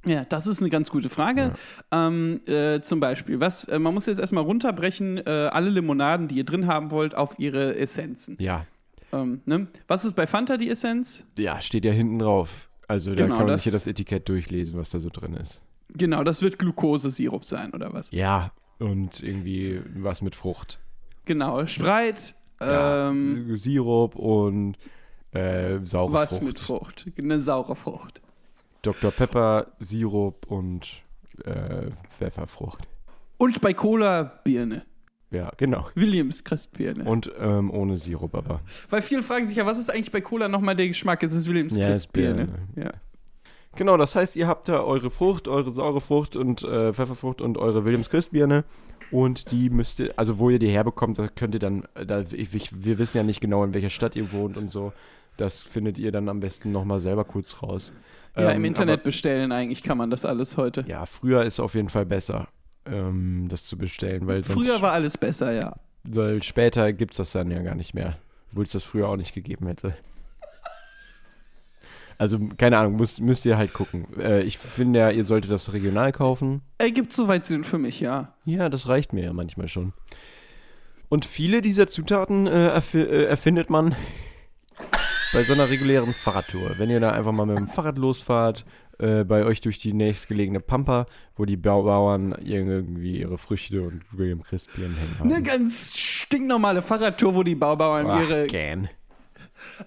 Ja, 0.05 0.23
das 0.23 0.47
ist 0.47 0.61
eine 0.61 0.69
ganz 0.69 0.89
gute 0.89 1.09
Frage. 1.09 1.53
Ähm, 1.91 2.39
äh, 2.47 2.79
zum 2.81 2.99
Beispiel, 2.99 3.39
was, 3.39 3.65
äh, 3.65 3.79
man 3.79 3.93
muss 3.93 4.05
jetzt 4.05 4.19
erstmal 4.19 4.43
runterbrechen, 4.43 5.17
äh, 5.17 5.49
alle 5.51 5.69
Limonaden, 5.69 6.27
die 6.29 6.35
ihr 6.35 6.45
drin 6.45 6.67
haben 6.67 6.91
wollt, 6.91 7.15
auf 7.15 7.37
ihre 7.37 7.75
Essenzen. 7.75 8.37
Ja, 8.39 8.65
Ähm, 9.11 9.41
ne? 9.45 9.67
Was 9.87 10.05
ist 10.05 10.15
bei 10.15 10.27
Fanta 10.27 10.57
die 10.57 10.69
Essenz? 10.69 11.25
ja, 11.37 11.59
steht 11.61 11.85
ja 11.85 11.91
hinten 11.91 12.19
drauf. 12.19 12.69
Also 12.87 13.13
da 13.13 13.23
Genau, 13.23 13.37
kann 13.37 13.45
man 13.45 13.53
das- 13.53 13.63
sich 13.63 13.71
ja 13.71 13.77
das 13.77 13.87
Etikett 13.87 14.27
durchlesen, 14.29 14.77
was 14.77 14.89
da 14.89 14.99
so 14.99 15.09
drin 15.09 15.33
ist. 15.35 15.61
Genau, 15.89 16.23
das 16.23 16.41
wird 16.41 16.59
Glukosesirup 16.59 17.45
sein, 17.45 17.73
oder 17.73 17.93
was? 17.93 18.11
Ja, 18.11 18.51
und 18.79 19.21
irgendwie 19.23 19.81
was 19.95 20.21
mit 20.21 20.35
Frucht. 20.35 20.79
Genau, 21.25 21.65
Sprite, 21.65 22.33
Ja, 22.61 23.09
ähm, 23.09 23.55
Sirup 23.55 24.15
und 24.15 24.77
äh, 25.31 25.79
saure 25.83 26.13
was 26.13 26.29
Frucht. 26.31 26.43
mit 26.43 26.59
Frucht? 26.59 27.05
Eine 27.17 27.39
saure 27.39 27.75
Frucht. 27.75 28.21
Dr. 28.81 29.11
Pepper, 29.11 29.67
Sirup 29.79 30.45
und 30.47 30.87
äh, 31.45 31.91
Pfefferfrucht. 32.17 32.87
Und 33.37 33.61
bei 33.61 33.73
Cola 33.73 34.23
Birne. 34.43 34.83
Ja, 35.31 35.51
genau. 35.57 35.87
Williams 35.95 36.43
Christbirne. 36.43 37.03
Und 37.03 37.31
ähm, 37.39 37.69
ohne 37.71 37.97
Sirup 37.97 38.33
aber. 38.35 38.61
Weil 38.89 39.01
viele 39.03 39.21
fragen 39.21 39.45
sich 39.47 39.57
ja, 39.57 39.65
was 39.65 39.77
ist 39.77 39.89
eigentlich 39.89 40.11
bei 40.11 40.21
Cola 40.21 40.47
nochmal 40.47 40.75
der 40.75 40.87
Geschmack? 40.87 41.21
Es 41.23 41.33
ist 41.33 41.47
Williams 41.47 41.75
Ja, 41.75 41.83
ist 41.83 41.87
Christbirne. 41.89 42.45
Birne. 42.45 42.59
Ja. 42.75 42.91
Genau, 43.75 43.95
das 43.97 44.15
heißt, 44.15 44.35
ihr 44.35 44.47
habt 44.47 44.67
da 44.67 44.81
eure 44.83 45.11
Frucht, 45.11 45.47
eure 45.47 45.71
saure 45.71 46.01
Frucht 46.01 46.35
und 46.35 46.63
äh, 46.63 46.91
Pfefferfrucht 46.93 47.41
und 47.41 47.57
eure 47.59 47.85
Williams 47.85 48.09
Christbirne. 48.09 48.63
Und 49.11 49.51
die 49.51 49.69
müsst 49.69 49.99
ihr, 49.99 50.11
also 50.17 50.39
wo 50.39 50.49
ihr 50.49 50.59
die 50.59 50.69
herbekommt, 50.69 51.19
da 51.19 51.27
könnt 51.27 51.53
ihr 51.53 51.59
dann, 51.59 51.85
äh, 51.93 52.05
da, 52.05 52.21
ich, 52.31 52.53
ich, 52.55 52.83
wir 52.83 52.97
wissen 52.97 53.17
ja 53.17 53.23
nicht 53.23 53.41
genau, 53.41 53.63
in 53.63 53.73
welcher 53.73 53.89
Stadt 53.91 54.15
ihr 54.15 54.31
wohnt 54.31 54.57
und 54.57 54.71
so. 54.71 54.93
Das 55.37 55.63
findet 55.63 55.99
ihr 55.99 56.11
dann 56.11 56.27
am 56.27 56.39
besten 56.39 56.71
nochmal 56.71 56.99
selber 56.99 57.23
kurz 57.23 57.61
raus. 57.61 57.93
ja, 58.35 58.49
Ähm, 58.49 58.57
im 58.57 58.65
Internet 58.65 58.95
Aber, 59.01 59.03
bestellen 59.03 59.51
eigentlich 59.51 59.83
kann 59.83 59.97
man 59.97 60.09
das 60.09 60.25
alles 60.25 60.57
heute. 60.57 60.83
ja, 60.87 61.05
früher 61.05 61.45
ist 61.45 61.59
auf 61.59 61.75
jeden 61.75 61.89
Fall 61.89 62.05
besser, 62.05 62.47
ähm, 62.91 63.47
das 63.49 63.65
zu 63.65 63.77
bestellen, 63.77 64.27
weil 64.27 64.43
Früher 64.43 64.81
war 64.81 64.93
alles 64.93 65.17
besser, 65.17 65.51
ja. 65.51 65.75
weil 66.03 66.43
später 66.43 66.93
gibt 66.93 67.11
es 67.11 67.17
das 67.17 67.31
dann 67.31 67.51
ja 67.51 67.61
gar 67.61 67.75
nicht 67.75 67.93
mehr. 67.93 68.17
Obwohl 68.51 68.65
es 68.65 68.71
das 68.71 68.83
früher 68.83 69.07
auch 69.07 69.17
nicht 69.17 69.33
gegeben 69.33 69.67
hätte. 69.67 69.95
Also, 72.17 72.37
keine 72.57 72.77
Ahnung, 72.77 72.97
müsst, 72.97 73.21
müsst 73.21 73.45
ihr 73.45 73.57
halt 73.57 73.73
gucken. 73.73 74.05
Äh, 74.19 74.41
ich 74.41 74.57
finde 74.57 74.99
ja, 74.99 75.09
ihr 75.09 75.23
solltet 75.23 75.51
das 75.51 75.71
regional 75.71 76.11
kaufen. 76.11 76.61
Ergibt 76.77 77.13
soweit 77.13 77.45
Sinn 77.45 77.63
für 77.63 77.77
mich, 77.77 78.01
ja. 78.01 78.33
Ja, 78.43 78.67
das 78.67 78.89
reicht 78.89 79.13
mir 79.13 79.23
ja 79.23 79.31
manchmal 79.31 79.69
schon. 79.69 79.93
Und 81.07 81.23
viele 81.25 81.61
dieser 81.61 81.87
Zutaten 81.87 82.45
äh, 82.45 82.67
erfi 82.67 82.99
äh, 82.99 83.23
erfindet 83.23 83.69
man 83.69 83.95
bei 85.33 85.43
so 85.43 85.53
einer 85.53 85.69
regulären 85.69 86.13
Fahrradtour. 86.13 86.77
Wenn 86.77 86.89
ihr 86.89 86.99
da 86.99 87.11
einfach 87.11 87.31
mal 87.31 87.45
mit 87.45 87.57
dem 87.57 87.67
Fahrrad 87.69 87.97
losfahrt, 87.97 88.65
äh, 88.99 89.23
bei 89.23 89.43
euch 89.45 89.61
durch 89.61 89.79
die 89.79 89.93
nächstgelegene 89.93 90.59
Pampa, 90.59 91.05
wo 91.35 91.45
die 91.45 91.57
Bau 91.57 91.83
Bauern 91.83 92.35
irgendwie 92.43 93.19
ihre 93.19 93.37
Früchte 93.37 93.81
und 93.81 94.01
William 94.11 94.43
Christbieren 94.43 94.93
hängen 94.95 95.19
haben. 95.19 95.31
Eine 95.33 95.43
ganz 95.43 95.97
stinknormale 95.97 96.81
Fahrradtour, 96.81 97.35
wo 97.35 97.43
die 97.43 97.55
Baubauern 97.55 98.07
Ach, 98.07 98.21
ihre 98.21 98.47
gern. 98.47 98.89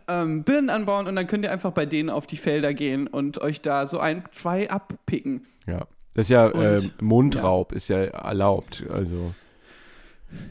ähm, 0.09 0.45
Birnen 0.45 0.71
anbauen 0.71 1.07
und 1.07 1.17
dann 1.17 1.27
könnt 1.27 1.45
ihr 1.45 1.53
einfach 1.53 1.73
bei 1.73 1.87
denen 1.87 2.11
auf 2.11 2.27
die 2.27 2.37
Felder 2.37 2.75
gehen 2.75 3.07
und 3.07 3.41
euch 3.41 3.61
da 3.63 3.87
so 3.87 3.99
ein, 4.01 4.25
zwei 4.33 4.69
abpicken. 4.71 5.47
Ja. 5.67 5.87
Das 6.15 6.27
ist 6.27 6.31
ja, 6.31 6.45
äh, 6.47 6.75
Und- 6.75 7.01
Mundraub 7.01 7.73
ist 7.73 7.89
ja 7.89 7.99
erlaubt, 8.05 8.85
also. 8.93 9.33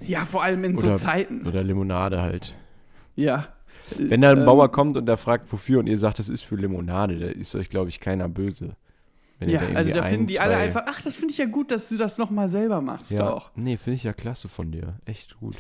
Ja, 0.02 0.26
vor 0.26 0.44
allem 0.44 0.64
in 0.64 0.78
so 0.80 0.88
Oder- 0.88 0.98
Zeiten. 0.98 1.46
Oder 1.48 1.64
Limonade 1.64 2.22
halt. 2.22 2.56
Ja. 3.16 3.48
Wenn 3.98 4.22
da 4.22 4.32
ein 4.32 4.40
Ähm, 4.40 4.46
Bauer 4.46 4.72
kommt 4.72 4.96
und 4.98 5.06
der 5.06 5.18
fragt, 5.18 5.52
wofür, 5.52 5.80
und 5.80 5.88
ihr 5.88 5.98
sagt, 5.98 6.20
das 6.20 6.30
ist 6.30 6.44
für 6.44 6.56
Limonade, 6.56 7.20
da 7.20 7.28
ist 7.28 7.56
euch, 7.56 7.70
glaube 7.70 7.90
ich, 7.90 8.00
keiner 8.00 8.30
böse. 8.30 8.76
Ja, 9.44 9.60
also 9.60 9.70
irgendwie 9.72 9.92
da 9.94 10.04
finden 10.04 10.24
ein, 10.26 10.28
die 10.28 10.40
alle 10.40 10.56
einfach, 10.56 10.84
ach, 10.88 11.02
das 11.02 11.18
finde 11.18 11.32
ich 11.32 11.40
ja 11.40 11.46
gut, 11.46 11.72
dass 11.72 11.90
du 11.90 11.98
das 11.98 12.18
nochmal 12.20 12.48
selber 12.48 12.80
machst 12.82 13.12
Ja, 13.12 13.34
auch. 13.34 13.50
nee, 13.56 13.76
finde 13.76 13.96
ich 13.96 14.04
ja 14.04 14.14
klasse 14.14 14.48
von 14.50 14.72
dir. 14.72 15.00
Echt 15.06 15.40
gut. 15.40 15.58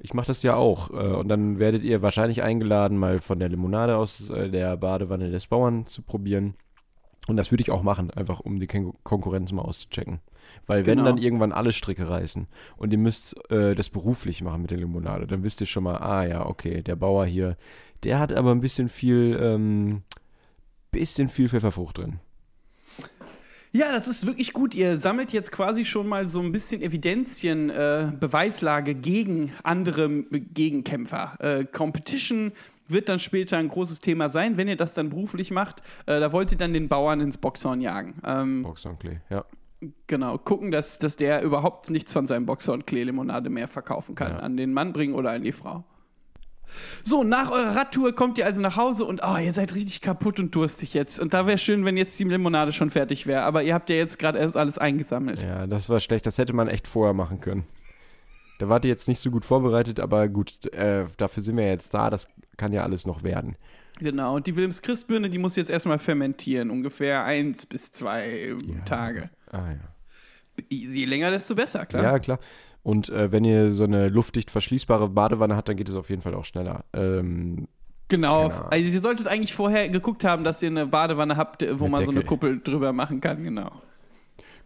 Ich 0.00 0.14
mache 0.14 0.26
das 0.26 0.42
ja 0.42 0.56
auch. 0.56 0.90
Äh, 0.90 0.94
und 0.94 1.28
dann 1.28 1.58
werdet 1.58 1.84
ihr 1.84 2.02
wahrscheinlich 2.02 2.42
eingeladen, 2.42 2.98
mal 2.98 3.18
von 3.20 3.38
der 3.38 3.48
Limonade 3.48 3.96
aus 3.96 4.30
äh, 4.30 4.50
der 4.50 4.76
Badewanne 4.76 5.30
des 5.30 5.46
Bauern 5.46 5.86
zu 5.86 6.02
probieren. 6.02 6.54
Und 7.28 7.36
das 7.36 7.52
würde 7.52 7.62
ich 7.62 7.70
auch 7.70 7.82
machen, 7.82 8.10
einfach 8.10 8.40
um 8.40 8.58
die 8.58 8.66
Kon 8.66 8.94
Konkurrenz 9.04 9.52
mal 9.52 9.62
auszuchecken. 9.62 10.18
Weil 10.66 10.86
wenn 10.86 10.98
Genau. 10.98 11.10
dann 11.10 11.18
irgendwann 11.18 11.52
alle 11.52 11.72
Stricke 11.72 12.08
reißen 12.08 12.46
und 12.76 12.92
ihr 12.92 12.98
müsst 12.98 13.36
äh, 13.50 13.74
das 13.74 13.90
beruflich 13.90 14.42
machen 14.42 14.62
mit 14.62 14.70
der 14.70 14.78
Limonade, 14.78 15.26
dann 15.26 15.42
wisst 15.42 15.60
ihr 15.60 15.66
schon 15.66 15.84
mal, 15.84 15.96
ah 15.98 16.24
ja, 16.24 16.46
okay, 16.46 16.82
der 16.82 16.96
Bauer 16.96 17.26
hier, 17.26 17.56
der 18.04 18.18
hat 18.18 18.32
aber 18.32 18.50
ein 18.52 18.60
bisschen 18.60 18.88
viel, 18.88 19.38
ähm, 19.40 20.02
bisschen 20.90 21.28
viel 21.28 21.48
Pfefferfrucht 21.48 21.98
drin. 21.98 22.20
Ja, 23.72 23.92
das 23.92 24.08
ist 24.08 24.26
wirklich 24.26 24.52
gut. 24.52 24.74
Ihr 24.74 24.96
sammelt 24.96 25.32
jetzt 25.32 25.52
quasi 25.52 25.84
schon 25.84 26.08
mal 26.08 26.26
so 26.26 26.40
ein 26.40 26.50
bisschen 26.50 26.82
Evidenzien, 26.82 27.70
äh, 27.70 28.10
Beweislage 28.18 28.96
gegen 28.96 29.52
andere 29.62 30.08
Gegenkämpfer. 30.10 31.36
Äh, 31.38 31.64
Competition 31.66 32.50
wird 32.88 33.08
dann 33.08 33.20
später 33.20 33.58
ein 33.58 33.68
großes 33.68 34.00
Thema 34.00 34.28
sein, 34.28 34.56
wenn 34.56 34.66
ihr 34.66 34.76
das 34.76 34.94
dann 34.94 35.10
beruflich 35.10 35.52
macht. 35.52 35.82
Äh, 36.06 36.18
da 36.18 36.32
wollt 36.32 36.50
ihr 36.50 36.58
dann 36.58 36.72
den 36.72 36.88
Bauern 36.88 37.20
ins 37.20 37.38
Boxhorn 37.38 37.80
jagen. 37.80 38.14
Ähm, 38.26 38.64
Boxhornklee, 38.64 39.20
ja. 39.30 39.44
Genau, 40.06 40.36
gucken, 40.36 40.70
dass, 40.70 40.98
dass 40.98 41.16
der 41.16 41.42
überhaupt 41.42 41.88
nichts 41.88 42.12
von 42.12 42.26
seinem 42.26 42.44
Boxhorn-Klee-Limonade 42.44 43.48
mehr 43.48 43.68
verkaufen 43.68 44.14
kann. 44.14 44.32
Ja. 44.32 44.38
An 44.40 44.56
den 44.56 44.74
Mann 44.74 44.92
bringen 44.92 45.14
oder 45.14 45.30
an 45.30 45.42
die 45.42 45.52
Frau. 45.52 45.84
So, 47.02 47.24
nach 47.24 47.50
eurer 47.50 47.76
Radtour 47.76 48.14
kommt 48.14 48.38
ihr 48.38 48.46
also 48.46 48.60
nach 48.60 48.76
Hause 48.76 49.04
und 49.04 49.22
oh, 49.24 49.36
ihr 49.38 49.52
seid 49.52 49.74
richtig 49.74 50.00
kaputt 50.00 50.38
und 50.38 50.54
durstig 50.54 50.94
jetzt. 50.94 51.18
Und 51.18 51.34
da 51.34 51.46
wäre 51.46 51.58
schön, 51.58 51.84
wenn 51.84 51.96
jetzt 51.96 52.18
die 52.18 52.24
Limonade 52.24 52.72
schon 52.72 52.90
fertig 52.90 53.26
wäre. 53.26 53.42
Aber 53.42 53.62
ihr 53.62 53.74
habt 53.74 53.90
ja 53.90 53.96
jetzt 53.96 54.18
gerade 54.18 54.38
erst 54.38 54.56
alles 54.56 54.78
eingesammelt. 54.78 55.42
Ja, 55.42 55.66
das 55.66 55.88
war 55.88 55.98
schlecht. 56.00 56.26
Das 56.26 56.38
hätte 56.38 56.52
man 56.52 56.68
echt 56.68 56.86
vorher 56.86 57.14
machen 57.14 57.40
können. 57.40 57.64
Da 58.58 58.68
wart 58.68 58.84
ihr 58.84 58.90
jetzt 58.90 59.08
nicht 59.08 59.22
so 59.22 59.30
gut 59.30 59.44
vorbereitet, 59.44 60.00
aber 60.00 60.28
gut, 60.28 60.72
äh, 60.74 61.06
dafür 61.16 61.42
sind 61.42 61.56
wir 61.56 61.66
jetzt 61.66 61.94
da. 61.94 62.10
Das 62.10 62.28
kann 62.58 62.72
ja 62.72 62.82
alles 62.82 63.06
noch 63.06 63.22
werden. 63.22 63.56
Genau, 63.98 64.36
und 64.36 64.46
die 64.46 64.56
Wilhelms 64.56 64.82
Christbirne, 64.82 65.28
die 65.28 65.38
muss 65.38 65.56
jetzt 65.56 65.70
erstmal 65.70 65.98
fermentieren. 65.98 66.70
Ungefähr 66.70 67.24
eins 67.24 67.66
bis 67.66 67.92
zwei 67.92 68.54
Tage. 68.84 69.30
Ah 69.50 69.70
ja. 69.70 70.64
Je 70.68 71.04
länger, 71.04 71.30
desto 71.30 71.54
besser, 71.54 71.86
klar. 71.86 72.02
Ja, 72.02 72.18
klar. 72.18 72.38
Und 72.82 73.08
äh, 73.10 73.30
wenn 73.30 73.44
ihr 73.44 73.72
so 73.72 73.84
eine 73.84 74.08
luftdicht 74.08 74.50
verschließbare 74.50 75.08
Badewanne 75.08 75.56
habt, 75.56 75.68
dann 75.68 75.76
geht 75.76 75.88
es 75.88 75.94
auf 75.94 76.10
jeden 76.10 76.22
Fall 76.22 76.34
auch 76.34 76.44
schneller. 76.44 76.84
Ähm, 76.92 77.68
Genau. 78.10 78.48
Also 78.70 78.92
ihr 78.92 79.00
solltet 79.00 79.28
eigentlich 79.28 79.54
vorher 79.54 79.88
geguckt 79.88 80.24
haben, 80.24 80.42
dass 80.42 80.60
ihr 80.62 80.68
eine 80.68 80.86
Badewanne 80.86 81.36
habt, 81.36 81.62
wo 81.78 81.84
Mit 81.84 81.92
man 81.92 82.04
so 82.04 82.10
eine 82.10 82.20
Deckel. 82.20 82.28
Kuppel 82.28 82.60
drüber 82.60 82.92
machen 82.92 83.20
kann, 83.20 83.42
genau. 83.44 83.70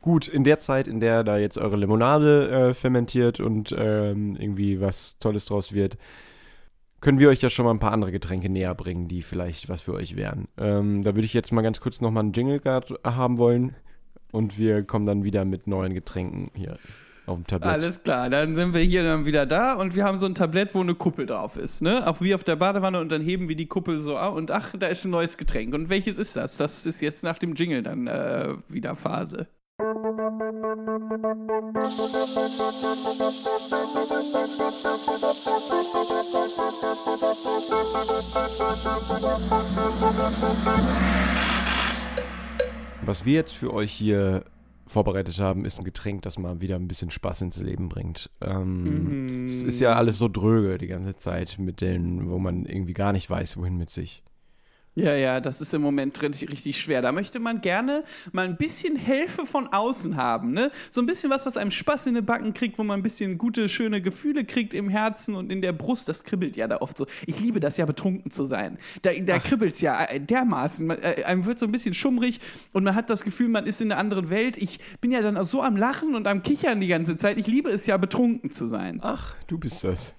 gut, 0.00 0.29
in 0.29 0.45
der 0.45 0.59
Zeit, 0.59 0.88
in 0.88 0.99
der 0.99 1.25
da 1.25 1.37
jetzt 1.37 1.59
eure 1.59 1.76
Limonade 1.76 2.50
äh, 2.71 2.75
fermentiert 2.75 3.41
und 3.41 3.75
ähm, 3.76 4.37
irgendwie 4.37 4.81
was 4.81 5.19
Tolles 5.19 5.45
draus 5.45 5.73
wird, 5.73 5.99
können 7.03 7.19
wir 7.19 7.29
euch 7.29 7.43
ja 7.43 7.50
schon 7.50 7.67
mal 7.67 7.73
ein 7.73 7.81
paar 7.81 7.93
andere 7.93 8.12
Getränke 8.12 8.49
näher 8.49 8.75
bringen, 8.75 9.09
die 9.09 9.23
vielleicht 9.23 9.69
was 9.69 9.83
für 9.83 9.93
euch 9.93 10.17
wären. 10.17 10.49
Ähm, 10.57 11.03
da 11.03 11.14
würde 11.14 11.26
ich 11.26 11.35
jetzt 11.35 11.53
mal 11.53 11.61
ganz 11.61 11.81
kurz 11.81 12.00
nochmal 12.00 12.23
einen 12.23 12.33
Jingle 12.33 12.61
grad 12.61 12.95
haben 13.05 13.37
wollen 13.37 13.76
und 14.35 14.59
wir 14.59 14.83
kommen 14.83 15.07
dann 15.07 15.25
wieder 15.25 15.45
mit 15.45 15.67
neuen 15.67 15.95
Getränken 15.95 16.50
hier 16.55 16.76
auf 17.26 17.37
dem 17.37 17.47
Tablett. 17.47 17.73
Alles 17.73 18.03
klar, 18.03 18.29
dann 18.29 18.57
sind 18.57 18.75
wir 18.75 18.81
hier 18.81 19.03
dann 19.05 19.25
wieder 19.25 19.47
da 19.47 19.75
und 19.75 19.95
wir 19.95 20.05
haben 20.05 20.19
so 20.19 20.26
ein 20.26 20.35
Tablett, 20.35 20.75
wo 20.75 20.81
eine 20.81 20.95
Kuppel 20.95 21.25
drauf 21.25 21.57
ist, 21.57 21.81
ne? 21.81 22.07
Auch 22.07 22.21
wie 22.21 22.35
auf 22.35 22.45
der 22.45 22.57
Badewanne 22.57 23.00
und 23.00 23.11
dann 23.12 23.23
heben 23.23 23.49
wir 23.49 23.57
die 23.57 23.67
Kuppel 23.67 24.00
so 24.00 24.19
auf 24.19 24.35
und 24.35 24.50
ach, 24.50 24.75
da 24.79 24.88
ist 24.88 25.05
ein 25.05 25.11
neues 25.11 25.37
Getränk. 25.37 25.73
Und 25.73 25.88
welches 25.88 26.19
ist 26.19 26.37
das? 26.37 26.57
Das 26.57 26.85
ist 26.85 27.00
jetzt 27.00 27.23
nach 27.23 27.38
dem 27.38 27.55
Jingle 27.55 27.83
dann 27.83 28.09
äh, 28.09 28.55
wieder 28.69 28.97
Phase. 28.97 29.47
Was 43.06 43.25
wir 43.25 43.34
jetzt 43.34 43.54
für 43.54 43.73
euch 43.73 43.92
hier 43.92 44.44
vorbereitet 44.87 45.38
haben, 45.38 45.64
ist 45.64 45.78
ein 45.78 45.84
Getränk, 45.84 46.23
das 46.23 46.38
mal 46.38 46.61
wieder 46.61 46.76
ein 46.76 46.88
bisschen 46.88 47.11
Spaß 47.11 47.42
ins 47.42 47.58
Leben 47.58 47.88
bringt. 47.88 48.30
Ähm, 48.40 49.44
Es 49.46 49.62
ist 49.62 49.80
ja 49.80 49.94
alles 49.94 50.18
so 50.18 50.28
dröge 50.28 50.78
die 50.78 50.87
ganze 50.87 51.14
Zeit, 51.16 51.58
mit 51.58 51.80
denen, 51.80 52.28
wo 52.30 52.38
man 52.38 52.66
irgendwie 52.66 52.94
gar 52.94 53.12
nicht 53.12 53.28
weiß, 53.28 53.56
wohin 53.56 53.76
mit 53.76 53.90
sich. 53.90 54.23
Ja, 54.96 55.14
ja, 55.16 55.40
das 55.40 55.60
ist 55.60 55.74
im 55.74 55.82
Moment 55.82 56.22
richtig, 56.22 56.52
richtig 56.52 56.80
schwer. 56.80 57.02
Da 57.02 57.10
möchte 57.10 57.40
man 57.40 57.60
gerne 57.60 58.04
mal 58.30 58.44
ein 58.44 58.56
bisschen 58.56 58.94
Hilfe 58.94 59.44
von 59.44 59.66
außen 59.66 60.16
haben, 60.16 60.52
ne? 60.52 60.70
So 60.92 61.00
ein 61.00 61.06
bisschen 61.06 61.30
was, 61.30 61.46
was 61.46 61.56
einem 61.56 61.72
Spaß 61.72 62.06
in 62.06 62.14
den 62.14 62.24
Backen 62.24 62.54
kriegt, 62.54 62.78
wo 62.78 62.84
man 62.84 63.00
ein 63.00 63.02
bisschen 63.02 63.36
gute, 63.36 63.68
schöne 63.68 64.00
Gefühle 64.00 64.44
kriegt 64.44 64.72
im 64.72 64.88
Herzen 64.88 65.34
und 65.34 65.50
in 65.50 65.62
der 65.62 65.72
Brust. 65.72 66.08
Das 66.08 66.22
kribbelt 66.22 66.56
ja 66.56 66.68
da 66.68 66.76
oft 66.76 66.96
so. 66.96 67.06
Ich 67.26 67.40
liebe 67.40 67.58
das 67.58 67.76
ja, 67.76 67.86
betrunken 67.86 68.30
zu 68.30 68.46
sein. 68.46 68.78
Da, 69.02 69.10
da 69.12 69.40
kribbelt's 69.40 69.80
ja 69.80 70.04
äh, 70.04 70.20
dermaßen. 70.20 70.86
Man, 70.86 71.02
äh, 71.02 71.24
einem 71.24 71.44
wird 71.44 71.58
so 71.58 71.66
ein 71.66 71.72
bisschen 71.72 71.94
schummrig 71.94 72.38
und 72.72 72.84
man 72.84 72.94
hat 72.94 73.10
das 73.10 73.24
Gefühl, 73.24 73.48
man 73.48 73.66
ist 73.66 73.80
in 73.80 73.90
einer 73.90 74.00
anderen 74.00 74.30
Welt. 74.30 74.56
Ich 74.58 74.78
bin 75.00 75.10
ja 75.10 75.22
dann 75.22 75.36
auch 75.36 75.44
so 75.44 75.60
am 75.60 75.76
Lachen 75.76 76.14
und 76.14 76.28
am 76.28 76.44
Kichern 76.44 76.80
die 76.80 76.86
ganze 76.86 77.16
Zeit. 77.16 77.38
Ich 77.38 77.48
liebe 77.48 77.68
es 77.68 77.86
ja, 77.86 77.96
betrunken 77.96 78.52
zu 78.52 78.68
sein. 78.68 79.00
Ach, 79.02 79.34
du 79.48 79.58
bist 79.58 79.82
das. 79.82 80.14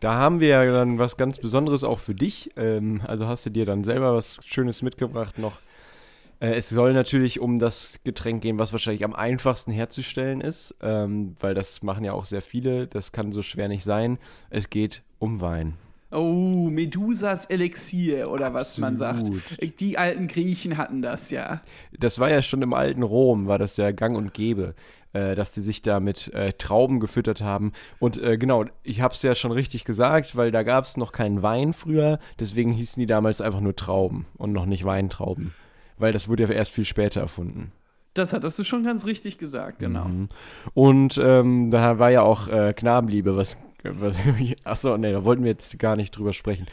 Da 0.00 0.14
haben 0.14 0.40
wir 0.40 0.48
ja 0.48 0.64
dann 0.64 0.98
was 0.98 1.16
ganz 1.16 1.38
Besonderes 1.38 1.84
auch 1.84 1.98
für 1.98 2.14
dich. 2.14 2.50
Ähm, 2.56 3.02
also 3.06 3.26
hast 3.26 3.46
du 3.46 3.50
dir 3.50 3.66
dann 3.66 3.84
selber 3.84 4.14
was 4.14 4.40
Schönes 4.44 4.82
mitgebracht 4.82 5.38
noch. 5.38 5.60
Äh, 6.40 6.54
es 6.54 6.70
soll 6.70 6.94
natürlich 6.94 7.38
um 7.38 7.58
das 7.58 8.00
Getränk 8.02 8.42
gehen, 8.42 8.58
was 8.58 8.72
wahrscheinlich 8.72 9.04
am 9.04 9.14
einfachsten 9.14 9.70
herzustellen 9.70 10.40
ist, 10.40 10.74
ähm, 10.80 11.36
weil 11.38 11.54
das 11.54 11.82
machen 11.82 12.02
ja 12.02 12.12
auch 12.12 12.24
sehr 12.24 12.42
viele. 12.42 12.86
Das 12.86 13.12
kann 13.12 13.30
so 13.30 13.42
schwer 13.42 13.68
nicht 13.68 13.84
sein. 13.84 14.18
Es 14.48 14.70
geht 14.70 15.02
um 15.18 15.40
Wein. 15.42 15.76
Oh, 16.12 16.68
Medusas 16.70 17.46
Elixier 17.46 18.30
oder 18.30 18.52
was 18.52 18.78
man 18.78 18.96
sagt. 18.96 19.28
Absolut. 19.28 19.80
Die 19.80 19.96
alten 19.96 20.26
Griechen 20.26 20.76
hatten 20.76 21.02
das 21.02 21.30
ja. 21.30 21.60
Das 21.98 22.18
war 22.18 22.30
ja 22.30 22.42
schon 22.42 22.62
im 22.62 22.74
alten 22.74 23.02
Rom, 23.02 23.46
war 23.46 23.58
das 23.58 23.76
ja 23.76 23.92
gang 23.92 24.16
und 24.16 24.34
gäbe, 24.34 24.74
äh, 25.12 25.36
dass 25.36 25.52
die 25.52 25.60
sich 25.60 25.82
da 25.82 26.00
mit 26.00 26.32
äh, 26.34 26.52
Trauben 26.54 26.98
gefüttert 26.98 27.42
haben. 27.42 27.72
Und 28.00 28.20
äh, 28.20 28.38
genau, 28.38 28.64
ich 28.82 29.00
habe 29.00 29.14
es 29.14 29.22
ja 29.22 29.36
schon 29.36 29.52
richtig 29.52 29.84
gesagt, 29.84 30.34
weil 30.34 30.50
da 30.50 30.64
gab 30.64 30.84
es 30.84 30.96
noch 30.96 31.12
keinen 31.12 31.42
Wein 31.42 31.72
früher, 31.72 32.18
deswegen 32.40 32.72
hießen 32.72 33.00
die 33.00 33.06
damals 33.06 33.40
einfach 33.40 33.60
nur 33.60 33.76
Trauben 33.76 34.26
und 34.36 34.52
noch 34.52 34.66
nicht 34.66 34.84
Weintrauben. 34.84 35.54
Weil 35.96 36.12
das 36.12 36.28
wurde 36.28 36.44
ja 36.44 36.50
erst 36.50 36.72
viel 36.72 36.84
später 36.84 37.20
erfunden. 37.20 37.72
Das 38.14 38.32
hattest 38.32 38.58
du 38.58 38.64
schon 38.64 38.82
ganz 38.82 39.06
richtig 39.06 39.38
gesagt, 39.38 39.78
genau. 39.78 40.06
Mhm. 40.06 40.28
Und 40.74 41.20
ähm, 41.22 41.70
da 41.70 42.00
war 42.00 42.10
ja 42.10 42.22
auch 42.22 42.48
äh, 42.48 42.72
Knabenliebe, 42.72 43.36
was 43.36 43.56
achso, 44.64 44.96
nee, 44.96 45.12
da 45.12 45.24
wollten 45.24 45.42
wir 45.44 45.50
jetzt 45.50 45.78
gar 45.78 45.96
nicht 45.96 46.16
drüber 46.16 46.32
sprechen. 46.32 46.66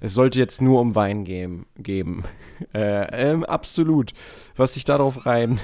Es 0.00 0.12
sollte 0.14 0.38
jetzt 0.38 0.60
nur 0.60 0.80
um 0.80 0.94
Wein 0.94 1.24
geben. 1.24 1.66
geben. 1.76 2.24
Äh, 2.72 3.30
ähm, 3.32 3.44
absolut. 3.44 4.12
Was 4.56 4.74
sich 4.74 4.84
darauf 4.84 5.26
reimt. 5.26 5.60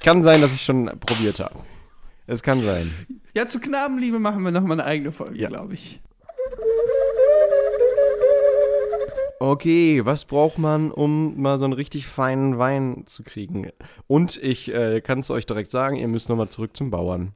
Kann 0.00 0.22
sein, 0.22 0.42
dass 0.42 0.52
ich 0.54 0.60
schon 0.62 0.86
probiert 1.00 1.40
habe. 1.40 1.60
Es 2.26 2.42
kann 2.42 2.60
sein. 2.60 2.92
Ja, 3.34 3.46
zu 3.46 3.60
Knabenliebe 3.60 4.18
machen 4.18 4.42
wir 4.44 4.50
nochmal 4.50 4.78
eine 4.78 4.84
eigene 4.84 5.10
Folge, 5.10 5.38
Ja. 5.38 5.48
glaube 5.48 5.72
ich. 5.72 6.02
Okay, 9.40 10.04
was 10.04 10.24
braucht 10.26 10.58
man, 10.58 10.90
um 10.92 11.40
mal 11.40 11.58
so 11.58 11.64
einen 11.64 11.72
richtig 11.74 12.06
feinen 12.06 12.58
Wein 12.58 13.04
zu 13.06 13.22
kriegen? 13.24 13.70
Und 14.06 14.36
ich 14.40 14.72
äh, 14.72 15.00
kann 15.00 15.18
es 15.20 15.30
euch 15.30 15.46
direkt 15.46 15.70
sagen, 15.70 15.96
ihr 15.96 16.08
müsst 16.08 16.28
nochmal 16.28 16.48
zurück 16.48 16.76
zum 16.76 16.90
Bauern. 16.90 17.34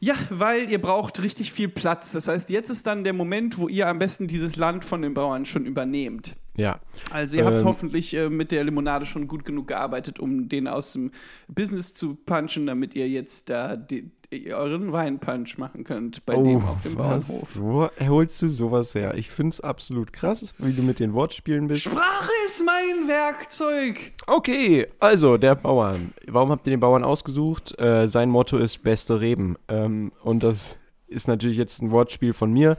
Ja, 0.00 0.14
weil 0.30 0.70
ihr 0.70 0.80
braucht 0.80 1.22
richtig 1.22 1.52
viel 1.52 1.68
Platz. 1.68 2.12
Das 2.12 2.28
heißt, 2.28 2.50
jetzt 2.50 2.70
ist 2.70 2.86
dann 2.86 3.02
der 3.02 3.12
Moment, 3.12 3.58
wo 3.58 3.68
ihr 3.68 3.88
am 3.88 3.98
besten 3.98 4.28
dieses 4.28 4.56
Land 4.56 4.84
von 4.84 5.02
den 5.02 5.12
Bauern 5.14 5.44
schon 5.44 5.66
übernehmt. 5.66 6.36
Ja. 6.56 6.80
Also 7.10 7.36
ihr 7.36 7.44
habt 7.44 7.60
Ähm. 7.62 7.66
hoffentlich 7.66 8.14
äh, 8.14 8.28
mit 8.28 8.52
der 8.52 8.64
Limonade 8.64 9.06
schon 9.06 9.26
gut 9.28 9.44
genug 9.44 9.68
gearbeitet, 9.68 10.18
um 10.20 10.48
den 10.48 10.68
aus 10.68 10.92
dem 10.92 11.10
Business 11.48 11.94
zu 11.94 12.14
punchen, 12.14 12.66
damit 12.66 12.94
ihr 12.94 13.08
jetzt 13.08 13.50
da 13.50 13.76
die, 13.76 14.10
euren 14.52 14.92
Weinpunch 14.92 15.56
machen 15.58 15.84
könnt 15.84 16.24
bei 16.26 16.34
dem 16.36 16.62
auf 16.64 16.82
dem 16.82 16.96
Oh, 16.96 16.98
was? 16.98 17.26
Bauernhof. 17.26 17.58
Wo 17.60 17.88
holst 18.06 18.42
du 18.42 18.48
sowas 18.48 18.94
her? 18.94 19.14
Ich 19.14 19.30
finde 19.30 19.50
es 19.54 19.60
absolut 19.60 20.12
krass, 20.12 20.54
wie 20.58 20.72
du 20.72 20.82
mit 20.82 21.00
den 21.00 21.14
Wortspielen 21.14 21.66
bist. 21.68 21.84
Sprache 21.84 22.30
ist 22.46 22.62
mein 22.64 23.08
Werkzeug. 23.08 24.12
Okay, 24.26 24.86
also 25.00 25.36
der 25.38 25.54
Bauern. 25.54 26.12
Warum 26.26 26.50
habt 26.50 26.66
ihr 26.66 26.72
den 26.72 26.80
Bauern 26.80 27.04
ausgesucht? 27.04 27.78
Äh, 27.80 28.06
sein 28.08 28.28
Motto 28.28 28.58
ist 28.58 28.82
beste 28.82 29.20
Reben. 29.20 29.56
Ähm, 29.68 30.12
und 30.22 30.42
das 30.42 30.76
ist 31.06 31.26
natürlich 31.28 31.56
jetzt 31.56 31.80
ein 31.80 31.90
Wortspiel 31.90 32.34
von 32.34 32.52
mir, 32.52 32.76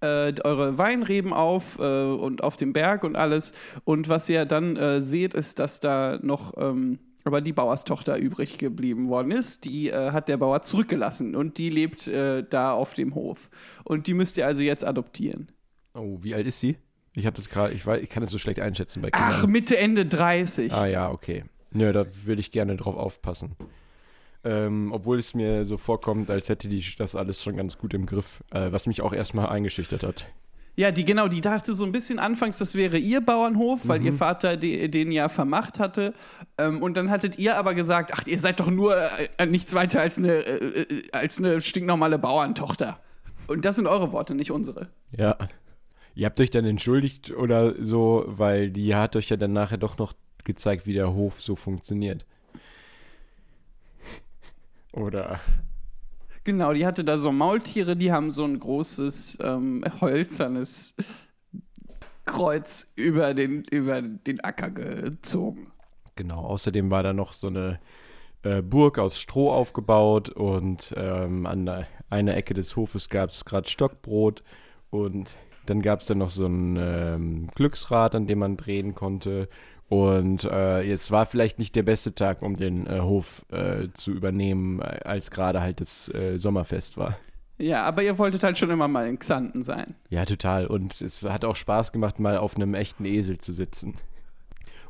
äh, 0.00 0.32
eure 0.44 0.78
Weinreben 0.78 1.32
auf 1.32 1.78
äh, 1.78 1.82
und 1.82 2.42
auf 2.42 2.56
dem 2.56 2.72
Berg 2.72 3.04
und 3.04 3.16
alles. 3.16 3.52
Und 3.84 4.08
was 4.08 4.28
ihr 4.28 4.44
dann 4.44 4.76
äh, 4.76 5.02
seht, 5.02 5.34
ist, 5.34 5.58
dass 5.58 5.80
da 5.80 6.18
noch 6.22 6.54
ähm, 6.56 6.98
aber 7.24 7.40
die 7.42 7.52
Bauerstochter 7.52 8.16
übrig 8.16 8.56
geblieben 8.58 9.08
worden 9.08 9.32
ist. 9.32 9.64
Die 9.66 9.90
äh, 9.90 10.12
hat 10.12 10.28
der 10.28 10.38
Bauer 10.38 10.62
zurückgelassen 10.62 11.34
und 11.36 11.58
die 11.58 11.68
lebt 11.68 12.08
äh, 12.08 12.42
da 12.48 12.72
auf 12.72 12.94
dem 12.94 13.14
Hof. 13.14 13.50
Und 13.84 14.06
die 14.06 14.14
müsst 14.14 14.38
ihr 14.38 14.46
also 14.46 14.62
jetzt 14.62 14.82
adoptieren. 14.86 15.50
Oh, 15.94 16.18
wie 16.22 16.34
alt 16.34 16.46
ist 16.46 16.60
sie? 16.60 16.76
Ich 17.14 17.26
habe 17.26 17.36
das 17.36 17.50
gerade, 17.50 17.74
ich, 17.74 17.82
weiß- 17.84 17.98
ich 17.98 18.08
kann 18.08 18.22
es 18.22 18.30
so 18.30 18.38
schlecht 18.38 18.60
einschätzen 18.60 19.02
bei 19.02 19.10
Kindern. 19.10 19.32
Ach, 19.34 19.46
Mitte, 19.46 19.76
Ende 19.76 20.06
30. 20.06 20.72
Ah 20.72 20.86
ja, 20.86 21.10
okay. 21.10 21.44
Nö, 21.72 21.92
da 21.92 22.06
würde 22.24 22.40
ich 22.40 22.50
gerne 22.50 22.76
drauf 22.76 22.96
aufpassen. 22.96 23.56
Ähm, 24.44 24.92
obwohl 24.92 25.18
es 25.18 25.34
mir 25.34 25.64
so 25.64 25.76
vorkommt, 25.76 26.30
als 26.30 26.48
hätte 26.48 26.68
die 26.68 26.84
das 26.96 27.16
alles 27.16 27.42
schon 27.42 27.56
ganz 27.56 27.76
gut 27.76 27.92
im 27.94 28.06
Griff, 28.06 28.42
äh, 28.50 28.70
was 28.70 28.86
mich 28.86 29.02
auch 29.02 29.12
erstmal 29.12 29.48
eingeschüchtert 29.48 30.04
hat. 30.04 30.28
Ja, 30.78 30.92
die 30.92 31.04
genau, 31.04 31.26
die 31.26 31.40
dachte 31.40 31.74
so 31.74 31.84
ein 31.84 31.90
bisschen 31.90 32.20
anfangs, 32.20 32.58
das 32.58 32.76
wäre 32.76 32.98
ihr 32.98 33.20
Bauernhof, 33.20 33.88
weil 33.88 34.04
ihr 34.04 34.12
Vater 34.12 34.56
de, 34.56 34.86
den 34.86 35.10
ja 35.10 35.28
vermacht 35.28 35.80
hatte. 35.80 36.14
Ähm, 36.56 36.80
und 36.84 36.96
dann 36.96 37.10
hattet 37.10 37.36
ihr 37.36 37.56
aber 37.56 37.74
gesagt, 37.74 38.12
ach, 38.14 38.24
ihr 38.28 38.38
seid 38.38 38.60
doch 38.60 38.70
nur 38.70 38.96
äh, 39.38 39.46
nichts 39.46 39.74
weiter 39.74 40.00
als 40.00 40.18
eine, 40.18 40.34
äh, 40.34 40.82
äh, 40.82 41.02
als 41.10 41.38
eine 41.38 41.60
stinknormale 41.60 42.20
Bauerntochter. 42.20 43.00
Und 43.48 43.64
das 43.64 43.74
sind 43.74 43.88
eure 43.88 44.12
Worte, 44.12 44.36
nicht 44.36 44.52
unsere. 44.52 44.88
Ja. 45.10 45.36
Ihr 46.14 46.26
habt 46.26 46.38
euch 46.38 46.50
dann 46.50 46.64
entschuldigt 46.64 47.32
oder 47.32 47.74
so, 47.82 48.24
weil 48.28 48.70
die 48.70 48.94
hat 48.94 49.16
euch 49.16 49.30
ja 49.30 49.36
dann 49.36 49.52
nachher 49.52 49.78
doch 49.78 49.98
noch 49.98 50.12
gezeigt, 50.44 50.86
wie 50.86 50.94
der 50.94 51.12
Hof 51.12 51.42
so 51.42 51.56
funktioniert. 51.56 52.24
Oder? 54.98 55.40
Genau, 56.44 56.72
die 56.72 56.86
hatte 56.86 57.04
da 57.04 57.18
so 57.18 57.30
Maultiere, 57.30 57.96
die 57.96 58.12
haben 58.12 58.32
so 58.32 58.44
ein 58.44 58.58
großes 58.58 59.38
ähm, 59.42 59.84
holzernes 60.00 60.94
Kreuz 62.24 62.92
über 62.96 63.34
den, 63.34 63.64
über 63.64 64.02
den 64.02 64.40
Acker 64.40 64.70
gezogen. 64.70 65.72
Genau, 66.16 66.40
außerdem 66.40 66.90
war 66.90 67.02
da 67.02 67.12
noch 67.12 67.32
so 67.32 67.48
eine 67.48 67.80
äh, 68.42 68.62
Burg 68.62 68.98
aus 68.98 69.20
Stroh 69.20 69.50
aufgebaut 69.52 70.30
und 70.30 70.94
ähm, 70.96 71.46
an 71.46 71.66
der, 71.66 71.86
einer 72.10 72.36
Ecke 72.36 72.54
des 72.54 72.76
Hofes 72.76 73.08
gab 73.08 73.30
es 73.30 73.44
gerade 73.44 73.68
Stockbrot 73.68 74.42
und 74.90 75.36
dann 75.66 75.82
gab 75.82 76.00
es 76.00 76.06
dann 76.06 76.18
noch 76.18 76.30
so 76.30 76.46
ein 76.46 76.76
ähm, 76.76 77.48
Glücksrad, 77.54 78.14
an 78.14 78.26
dem 78.26 78.38
man 78.38 78.56
drehen 78.56 78.94
konnte. 78.94 79.48
Und 79.88 80.44
äh, 80.44 80.82
jetzt 80.82 81.10
war 81.10 81.24
vielleicht 81.24 81.58
nicht 81.58 81.74
der 81.74 81.82
beste 81.82 82.14
Tag, 82.14 82.42
um 82.42 82.56
den 82.56 82.86
äh, 82.86 83.00
Hof 83.00 83.46
äh, 83.50 83.88
zu 83.94 84.10
übernehmen, 84.10 84.80
äh, 84.80 85.00
als 85.04 85.30
gerade 85.30 85.62
halt 85.62 85.80
das 85.80 86.08
äh, 86.10 86.38
Sommerfest 86.38 86.98
war. 86.98 87.18
Ja, 87.56 87.82
aber 87.84 88.02
ihr 88.02 88.18
wolltet 88.18 88.44
halt 88.44 88.56
schon 88.58 88.70
immer 88.70 88.86
mal 88.86 89.08
in 89.08 89.18
Xanten 89.18 89.62
sein. 89.62 89.94
Ja, 90.10 90.24
total. 90.26 90.66
Und 90.66 91.00
es 91.00 91.24
hat 91.24 91.44
auch 91.44 91.56
Spaß 91.56 91.90
gemacht, 91.92 92.20
mal 92.20 92.36
auf 92.36 92.54
einem 92.54 92.74
echten 92.74 93.04
Esel 93.04 93.38
zu 93.38 93.52
sitzen. 93.52 93.94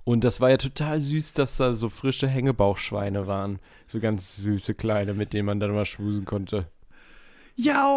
Und 0.04 0.24
das 0.24 0.40
war 0.40 0.50
ja 0.50 0.56
total 0.56 1.00
süß, 1.00 1.32
dass 1.34 1.58
da 1.58 1.74
so 1.74 1.88
frische 1.88 2.28
Hängebauchschweine 2.28 3.26
waren. 3.26 3.58
So 3.86 4.00
ganz 4.00 4.36
süße 4.36 4.74
kleine, 4.74 5.14
mit 5.14 5.32
denen 5.32 5.46
man 5.46 5.60
dann 5.60 5.72
mal 5.74 5.86
schmusen 5.86 6.24
konnte. 6.24 6.66
Ja, 7.60 7.92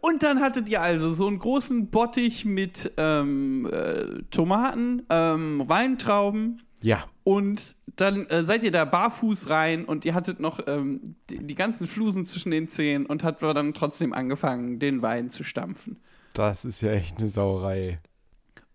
und 0.00 0.22
dann 0.22 0.40
hattet 0.40 0.68
ihr 0.68 0.80
also 0.80 1.10
so 1.10 1.26
einen 1.26 1.40
großen 1.40 1.90
Bottich 1.90 2.44
mit 2.44 2.92
ähm, 2.96 3.66
äh, 3.66 4.22
Tomaten, 4.30 5.02
ähm, 5.10 5.64
Weintrauben 5.66 6.58
Ja, 6.82 7.04
und 7.24 7.74
dann 7.96 8.26
äh, 8.26 8.44
seid 8.44 8.62
ihr 8.62 8.70
da 8.70 8.84
barfuß 8.84 9.50
rein 9.50 9.84
und 9.84 10.04
ihr 10.04 10.14
hattet 10.14 10.38
noch 10.38 10.60
ähm, 10.68 11.16
die, 11.28 11.44
die 11.44 11.56
ganzen 11.56 11.88
Flusen 11.88 12.24
zwischen 12.24 12.52
den 12.52 12.68
Zähnen 12.68 13.06
und 13.06 13.24
habt 13.24 13.42
dann 13.42 13.74
trotzdem 13.74 14.12
angefangen, 14.12 14.78
den 14.78 15.02
Wein 15.02 15.30
zu 15.30 15.42
stampfen. 15.42 15.96
das 16.34 16.64
ist 16.64 16.82
ja 16.82 16.92
echt 16.92 17.18
eine 17.18 17.28
Sauerei. 17.28 17.98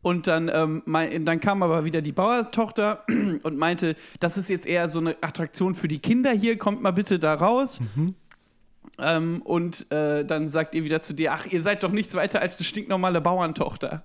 Und 0.01 0.27
dann, 0.27 0.49
ähm, 0.53 0.81
mein, 0.85 1.25
dann 1.25 1.39
kam 1.39 1.63
aber 1.63 1.85
wieder 1.85 2.01
die 2.01 2.11
Bauertochter 2.11 3.05
und 3.43 3.57
meinte, 3.57 3.95
das 4.19 4.37
ist 4.37 4.49
jetzt 4.49 4.67
eher 4.67 4.89
so 4.89 4.99
eine 4.99 5.15
Attraktion 5.21 5.73
für 5.73 5.87
die 5.87 5.99
Kinder 5.99 6.31
hier, 6.31 6.57
kommt 6.57 6.81
mal 6.81 6.91
bitte 6.91 7.19
da 7.19 7.33
raus. 7.35 7.79
Ähm, 8.99 9.41
und 9.43 9.91
äh, 9.91 10.25
dann 10.25 10.47
sagt 10.47 10.75
ihr 10.75 10.83
wieder 10.83 11.01
zu 11.01 11.13
dir, 11.13 11.33
ach, 11.33 11.45
ihr 11.45 11.61
seid 11.61 11.83
doch 11.83 11.91
nichts 11.91 12.15
weiter 12.15 12.41
als 12.41 12.59
eine 12.59 12.65
stinknormale 12.65 13.21
Bauerntochter. 13.21 14.03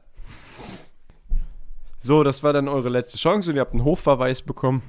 So, 1.98 2.22
das 2.22 2.42
war 2.42 2.52
dann 2.52 2.68
eure 2.68 2.88
letzte 2.88 3.18
Chance 3.18 3.50
und 3.50 3.56
ihr 3.56 3.60
habt 3.60 3.72
einen 3.72 3.84
Hofverweis 3.84 4.42
bekommen. 4.42 4.82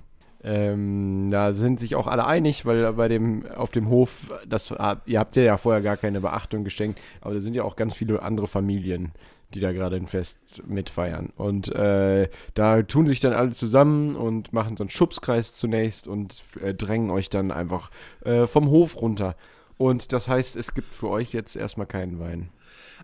Ähm, 0.43 1.29
da 1.31 1.51
sind 1.51 1.79
sich 1.79 1.95
auch 1.95 2.05
alle 2.07 2.25
einig, 2.25 2.65
weil 2.65 2.93
bei 2.93 3.07
dem, 3.07 3.45
auf 3.47 3.71
dem 3.71 3.89
Hof, 3.89 4.27
das, 4.47 4.71
ihr 5.05 5.19
habt 5.19 5.35
ja 5.35 5.57
vorher 5.57 5.81
gar 5.81 5.97
keine 5.97 6.21
Beachtung 6.21 6.63
geschenkt, 6.63 7.01
aber 7.21 7.33
da 7.33 7.39
sind 7.39 7.55
ja 7.55 7.63
auch 7.63 7.75
ganz 7.75 7.95
viele 7.95 8.21
andere 8.21 8.47
Familien, 8.47 9.13
die 9.53 9.59
da 9.59 9.71
gerade 9.71 9.95
ein 9.95 10.07
Fest 10.07 10.37
mitfeiern. 10.67 11.33
Und 11.35 11.73
äh, 11.73 12.29
da 12.53 12.83
tun 12.83 13.07
sich 13.07 13.19
dann 13.19 13.33
alle 13.33 13.51
zusammen 13.51 14.15
und 14.15 14.53
machen 14.53 14.77
so 14.77 14.83
einen 14.83 14.89
Schubskreis 14.89 15.53
zunächst 15.53 16.07
und 16.07 16.43
äh, 16.61 16.73
drängen 16.73 17.09
euch 17.09 17.29
dann 17.29 17.51
einfach 17.51 17.89
äh, 18.23 18.45
vom 18.45 18.69
Hof 18.69 19.01
runter. 19.01 19.35
Und 19.77 20.11
das 20.13 20.27
heißt, 20.27 20.55
es 20.55 20.73
gibt 20.73 20.93
für 20.93 21.09
euch 21.09 21.33
jetzt 21.33 21.55
erstmal 21.55 21.87
keinen 21.87 22.19
Wein. 22.19 22.49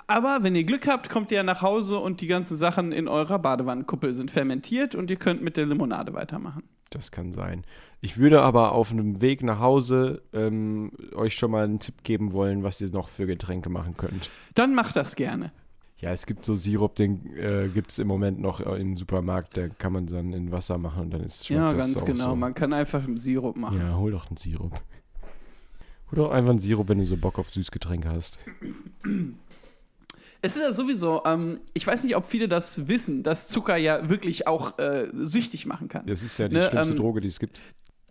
Aber 0.08 0.40
wenn 0.42 0.56
ihr 0.56 0.64
Glück 0.64 0.88
habt, 0.88 1.10
kommt 1.10 1.32
ihr 1.32 1.38
ja 1.38 1.44
nach 1.44 1.62
Hause 1.62 2.00
und 2.00 2.22
die 2.22 2.28
ganzen 2.28 2.58
Sachen 2.58 2.92
in 2.92 3.08
eurer 3.08 3.40
Badewannenkuppel 3.40 4.14
sind 4.14 4.32
fermentiert 4.32 4.96
und 4.96 5.12
ihr 5.12 5.18
könnt 5.18 5.42
mit 5.42 5.56
der 5.56 5.66
Limonade 5.66 6.14
weitermachen. 6.14 6.64
Das 6.90 7.12
kann 7.12 7.34
sein. 7.34 7.64
Ich 8.02 8.18
würde 8.18 8.42
aber 8.42 8.74
auf 8.74 8.92
einem 8.92 9.22
Weg 9.22 9.44
nach 9.44 9.60
Hause 9.60 10.22
ähm, 10.34 10.92
euch 11.16 11.36
schon 11.36 11.52
mal 11.52 11.64
einen 11.64 11.80
Tipp 11.80 12.04
geben 12.04 12.34
wollen, 12.34 12.64
was 12.64 12.82
ihr 12.82 12.90
noch 12.90 13.10
für 13.10 13.26
Getränke 13.26 13.70
machen 13.70 13.96
könnt. 13.98 14.30
Dann 14.56 14.76
macht 14.76 14.96
das 14.96 15.16
gerne. 15.16 15.52
Ja, 15.98 16.12
es 16.12 16.26
gibt 16.26 16.44
so 16.44 16.54
Sirup, 16.54 16.96
den 16.96 17.34
äh, 17.38 17.70
gibt 17.74 17.92
es 17.92 18.00
im 18.00 18.08
Moment 18.08 18.42
noch 18.42 18.60
äh, 18.60 18.80
im 18.80 18.98
Supermarkt. 18.98 19.56
Da 19.56 19.70
kann 19.70 19.94
man 19.94 20.06
dann 20.06 20.34
in 20.34 20.52
Wasser 20.52 20.78
machen 20.78 21.04
und 21.04 21.14
dann 21.14 21.22
ist 21.22 21.48
schmeckt 21.48 21.62
Ja, 21.62 21.72
das 21.72 21.78
ganz 21.78 22.06
genau. 22.06 22.32
So. 22.32 22.36
Man 22.36 22.54
kann 22.54 22.74
einfach 22.74 23.04
einen 23.06 23.18
Sirup 23.18 23.56
machen. 23.56 23.80
Ja, 23.80 23.96
hol 23.96 24.12
doch 24.12 24.28
einen 24.28 24.36
Sirup. 24.36 24.82
Hol 26.16 26.26
doch 26.26 26.32
einfach 26.32 26.52
einen 26.52 26.60
Sirup, 26.60 26.90
wenn 26.90 27.00
du 27.00 27.04
so 27.06 27.18
Bock 27.18 27.40
auf 27.40 27.50
Süßgetränke 27.50 28.08
hast. 28.08 28.38
Es 30.44 30.56
ist 30.56 30.62
ja 30.62 30.72
sowieso, 30.72 31.24
ähm, 31.26 31.60
ich 31.74 31.88
weiß 31.88 32.04
nicht, 32.04 32.16
ob 32.16 32.26
viele 32.28 32.48
das 32.48 32.88
wissen, 32.88 33.24
dass 33.24 33.48
Zucker 33.48 33.78
ja 33.78 34.10
wirklich 34.10 34.46
auch 34.46 34.78
äh, 34.78 35.08
süchtig 35.14 35.66
machen 35.66 35.88
kann. 35.88 36.06
Das 36.06 36.22
ist 36.22 36.38
ja 36.38 36.48
die 36.50 36.56
Ne, 36.56 36.68
schlimmste 36.70 36.94
ähm, 36.94 37.00
Droge, 37.00 37.22
die 37.22 37.30
es 37.30 37.40
gibt. 37.40 37.60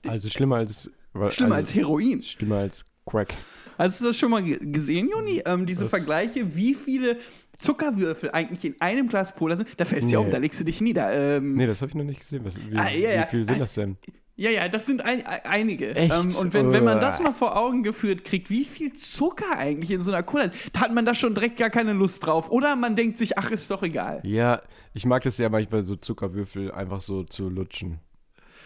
Also 0.06 0.28
schlimmer 0.30 0.56
als. 0.56 0.90
Schlimmer 1.28 1.54
also, 1.54 1.54
als 1.54 1.74
Heroin. 1.76 2.22
Schlimmer 2.24 2.56
als 2.56 2.84
Crack. 3.06 3.34
Hast 3.78 4.00
du 4.00 4.06
das 4.06 4.16
schon 4.16 4.30
mal 4.32 4.42
ge- 4.42 4.58
gesehen, 4.60 5.08
Joni? 5.08 5.42
Ähm, 5.46 5.64
diese 5.66 5.82
Das- 5.82 5.90
Vergleiche, 5.90 6.56
wie 6.56 6.74
viele 6.74 7.18
Zuckerwürfel 7.58 8.30
eigentlich 8.32 8.64
in 8.64 8.80
einem 8.80 9.06
Glas 9.08 9.34
Cola 9.36 9.54
sind? 9.54 9.68
Da 9.76 9.84
fällt 9.84 10.02
es 10.04 10.10
ja 10.10 10.18
Nee. 10.18 10.24
um, 10.26 10.30
da 10.32 10.38
legst 10.38 10.58
du 10.58 10.64
dich 10.64 10.80
nieder. 10.80 11.12
Ähm, 11.36 11.54
Nee, 11.54 11.66
das 11.66 11.80
habe 11.82 11.90
ich 11.90 11.94
noch 11.94 12.04
nicht 12.04 12.18
gesehen. 12.20 12.44
Was, 12.44 12.56
wie, 12.56 12.76
Ah, 12.76 12.90
ja, 12.90 13.10
ja. 13.12 13.22
wie 13.26 13.30
viel 13.30 13.44
sind 13.44 13.56
Ah, 13.56 13.58
das 13.60 13.74
denn? 13.74 13.96
Ja, 14.42 14.50
ja, 14.50 14.68
das 14.68 14.86
sind 14.86 15.04
ein, 15.04 15.24
ein, 15.24 15.40
einige. 15.44 15.94
Echt? 15.94 16.12
Ähm, 16.12 16.34
und 16.34 16.52
wenn, 16.52 16.72
wenn 16.72 16.82
man 16.82 16.98
das 16.98 17.22
mal 17.22 17.30
vor 17.30 17.56
Augen 17.56 17.84
geführt 17.84 18.24
kriegt, 18.24 18.50
wie 18.50 18.64
viel 18.64 18.92
Zucker 18.92 19.56
eigentlich 19.56 19.92
in 19.92 20.00
so 20.00 20.10
einer 20.10 20.24
Cola 20.24 20.46
ist, 20.46 20.74
da 20.74 20.80
hat 20.80 20.92
man 20.92 21.06
da 21.06 21.14
schon 21.14 21.36
direkt 21.36 21.58
gar 21.58 21.70
keine 21.70 21.92
Lust 21.92 22.26
drauf. 22.26 22.50
Oder 22.50 22.74
man 22.74 22.96
denkt 22.96 23.18
sich, 23.18 23.38
ach, 23.38 23.52
ist 23.52 23.70
doch 23.70 23.84
egal. 23.84 24.20
Ja, 24.24 24.60
ich 24.94 25.06
mag 25.06 25.22
das 25.22 25.38
ja 25.38 25.48
manchmal 25.48 25.82
so 25.82 25.94
Zuckerwürfel 25.94 26.72
einfach 26.72 27.02
so 27.02 27.22
zu 27.22 27.48
lutschen. 27.48 28.00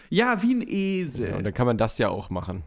Ja, 0.09 0.41
wie 0.41 0.55
ein 0.55 0.65
Esel. 0.67 1.29
Ja, 1.29 1.35
und 1.37 1.43
dann 1.43 1.53
kann 1.53 1.67
man 1.67 1.77
das 1.77 1.99
ja 1.99 2.09
auch 2.09 2.31
machen. 2.31 2.63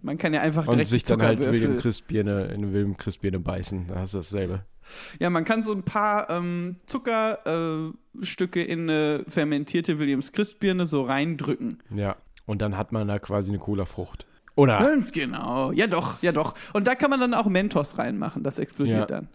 man 0.00 0.16
kann 0.16 0.32
ja 0.32 0.40
einfach 0.40 0.68
Und 0.68 0.74
direkt 0.74 0.90
sich 0.90 1.02
die 1.02 1.08
dann 1.08 1.22
halt 1.22 1.40
William. 1.40 1.78
Christbirne 1.78 2.52
in 2.54 2.72
William 2.72 2.96
Christbirne 2.96 3.40
beißen. 3.40 3.88
Da 3.88 3.96
hast 3.96 4.14
du 4.14 4.18
dasselbe. 4.18 4.64
ja, 5.18 5.28
man 5.28 5.44
kann 5.44 5.64
so 5.64 5.72
ein 5.72 5.82
paar 5.82 6.30
ähm, 6.30 6.76
Zuckerstücke 6.86 8.60
äh, 8.60 8.72
in 8.72 8.88
eine 8.88 9.24
fermentierte 9.26 9.98
Williams 9.98 10.30
Christbirne 10.30 10.86
so 10.86 11.02
reindrücken. 11.02 11.82
Ja. 11.92 12.16
Und 12.48 12.60
dann 12.62 12.76
hat 12.76 12.90
man 12.90 13.06
da 13.06 13.18
quasi 13.20 13.50
eine 13.50 13.58
Cola-Frucht. 13.58 14.26
Oder? 14.56 14.78
Ganz 14.78 15.12
genau. 15.12 15.70
Ja, 15.70 15.86
doch, 15.86 16.20
ja, 16.22 16.32
doch. 16.32 16.54
Und 16.72 16.88
da 16.88 16.96
kann 16.96 17.10
man 17.10 17.20
dann 17.20 17.34
auch 17.34 17.46
Mentos 17.46 17.96
reinmachen. 17.98 18.42
Das 18.42 18.58
explodiert 18.58 18.98
Ja. 18.98 19.06
dann. 19.06 19.28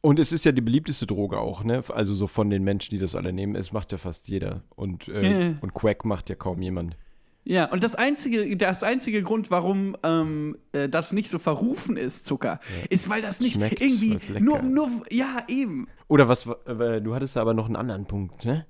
Und 0.00 0.20
es 0.20 0.30
ist 0.30 0.44
ja 0.44 0.52
die 0.52 0.60
beliebteste 0.60 1.06
Droge 1.06 1.40
auch, 1.40 1.64
ne? 1.64 1.82
Also 1.92 2.14
so 2.14 2.28
von 2.28 2.50
den 2.50 2.62
Menschen, 2.62 2.90
die 2.92 2.98
das 2.98 3.16
alle 3.16 3.32
nehmen. 3.32 3.56
Es 3.56 3.72
macht 3.72 3.90
ja 3.90 3.98
fast 3.98 4.28
jeder. 4.28 4.62
Und, 4.76 5.08
äh, 5.08 5.48
Ja. 5.48 5.54
und 5.60 5.74
Quack 5.74 6.04
macht 6.04 6.28
ja 6.30 6.36
kaum 6.36 6.62
jemand. 6.62 6.96
Ja, 7.44 7.64
und 7.72 7.82
das 7.82 7.94
einzige, 7.96 8.56
das 8.56 8.82
einzige 8.84 9.22
Grund, 9.22 9.50
warum 9.50 9.96
ähm, 10.04 10.56
äh, 10.72 10.88
das 10.88 11.12
nicht 11.12 11.30
so 11.30 11.38
verrufen 11.38 11.96
ist, 11.96 12.26
Zucker, 12.26 12.60
ist, 12.90 13.08
weil 13.08 13.22
das 13.22 13.40
nicht 13.40 13.54
Schmeckt, 13.54 13.80
irgendwie 13.80 14.18
nur, 14.38 14.58
ist. 14.58 14.64
nur, 14.64 14.90
ja, 15.10 15.38
eben. 15.48 15.88
Oder 16.06 16.28
was, 16.28 16.46
äh, 16.66 17.00
du 17.00 17.14
hattest 17.14 17.36
aber 17.38 17.54
noch 17.54 17.66
einen 17.66 17.76
anderen 17.76 18.04
Punkt, 18.06 18.44
ne? 18.44 18.66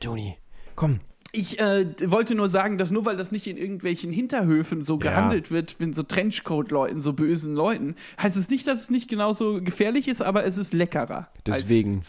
Toni, 0.00 0.36
komm. 0.76 0.98
Ich 1.32 1.60
äh, 1.60 1.86
wollte 2.10 2.34
nur 2.34 2.48
sagen, 2.48 2.76
dass 2.76 2.90
nur 2.90 3.04
weil 3.04 3.16
das 3.16 3.30
nicht 3.30 3.46
in 3.46 3.56
irgendwelchen 3.56 4.10
Hinterhöfen 4.12 4.82
so 4.82 4.94
Ja. 4.94 5.10
gehandelt 5.10 5.50
wird, 5.50 5.78
mit 5.78 5.94
so 5.94 6.02
Trenchcoat-Leuten, 6.02 7.00
so 7.00 7.12
bösen 7.12 7.54
Leuten, 7.54 7.94
heißt 8.20 8.36
es 8.36 8.50
nicht, 8.50 8.66
dass 8.66 8.82
es 8.82 8.90
nicht 8.90 9.08
genauso 9.08 9.62
gefährlich 9.62 10.08
ist, 10.08 10.22
aber 10.22 10.44
es 10.44 10.58
ist 10.58 10.74
leckerer. 10.74 11.28
Deswegen. 11.46 12.00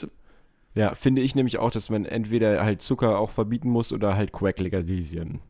Ja, 0.74 0.96
finde 0.96 1.22
ich 1.22 1.36
nämlich 1.36 1.58
auch, 1.60 1.70
dass 1.70 1.90
man 1.90 2.06
entweder 2.06 2.64
halt 2.64 2.82
Zucker 2.82 3.20
auch 3.20 3.30
verbieten 3.32 3.70
muss 3.70 3.92
oder 3.92 4.16
halt 4.16 4.32
Quack 4.32 4.60
legalisieren. 4.60 5.42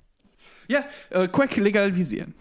ja, 0.67 0.83
äh, 1.11 1.27
Quack 1.27 1.55
legalisieren. 1.57 2.33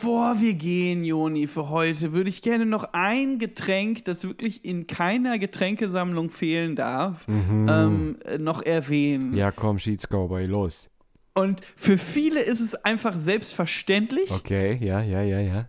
Bevor 0.00 0.40
wir 0.40 0.54
gehen, 0.54 1.02
Joni, 1.02 1.48
für 1.48 1.70
heute, 1.70 2.12
würde 2.12 2.30
ich 2.30 2.40
gerne 2.40 2.66
noch 2.66 2.90
ein 2.92 3.40
Getränk, 3.40 4.04
das 4.04 4.22
wirklich 4.22 4.64
in 4.64 4.86
keiner 4.86 5.40
Getränkesammlung 5.40 6.30
fehlen 6.30 6.76
darf, 6.76 7.26
ähm, 7.26 8.16
äh, 8.24 8.38
noch 8.38 8.62
erwähnen. 8.62 9.34
Ja, 9.34 9.50
komm, 9.50 9.80
Sheets 9.80 10.06
Cowboy, 10.06 10.46
los. 10.46 10.88
Und 11.34 11.62
für 11.74 11.98
viele 11.98 12.38
ist 12.40 12.60
es 12.60 12.76
einfach 12.76 13.18
selbstverständlich. 13.18 14.30
Okay, 14.30 14.78
ja, 14.80 15.02
ja, 15.02 15.22
ja, 15.22 15.40
ja. 15.40 15.68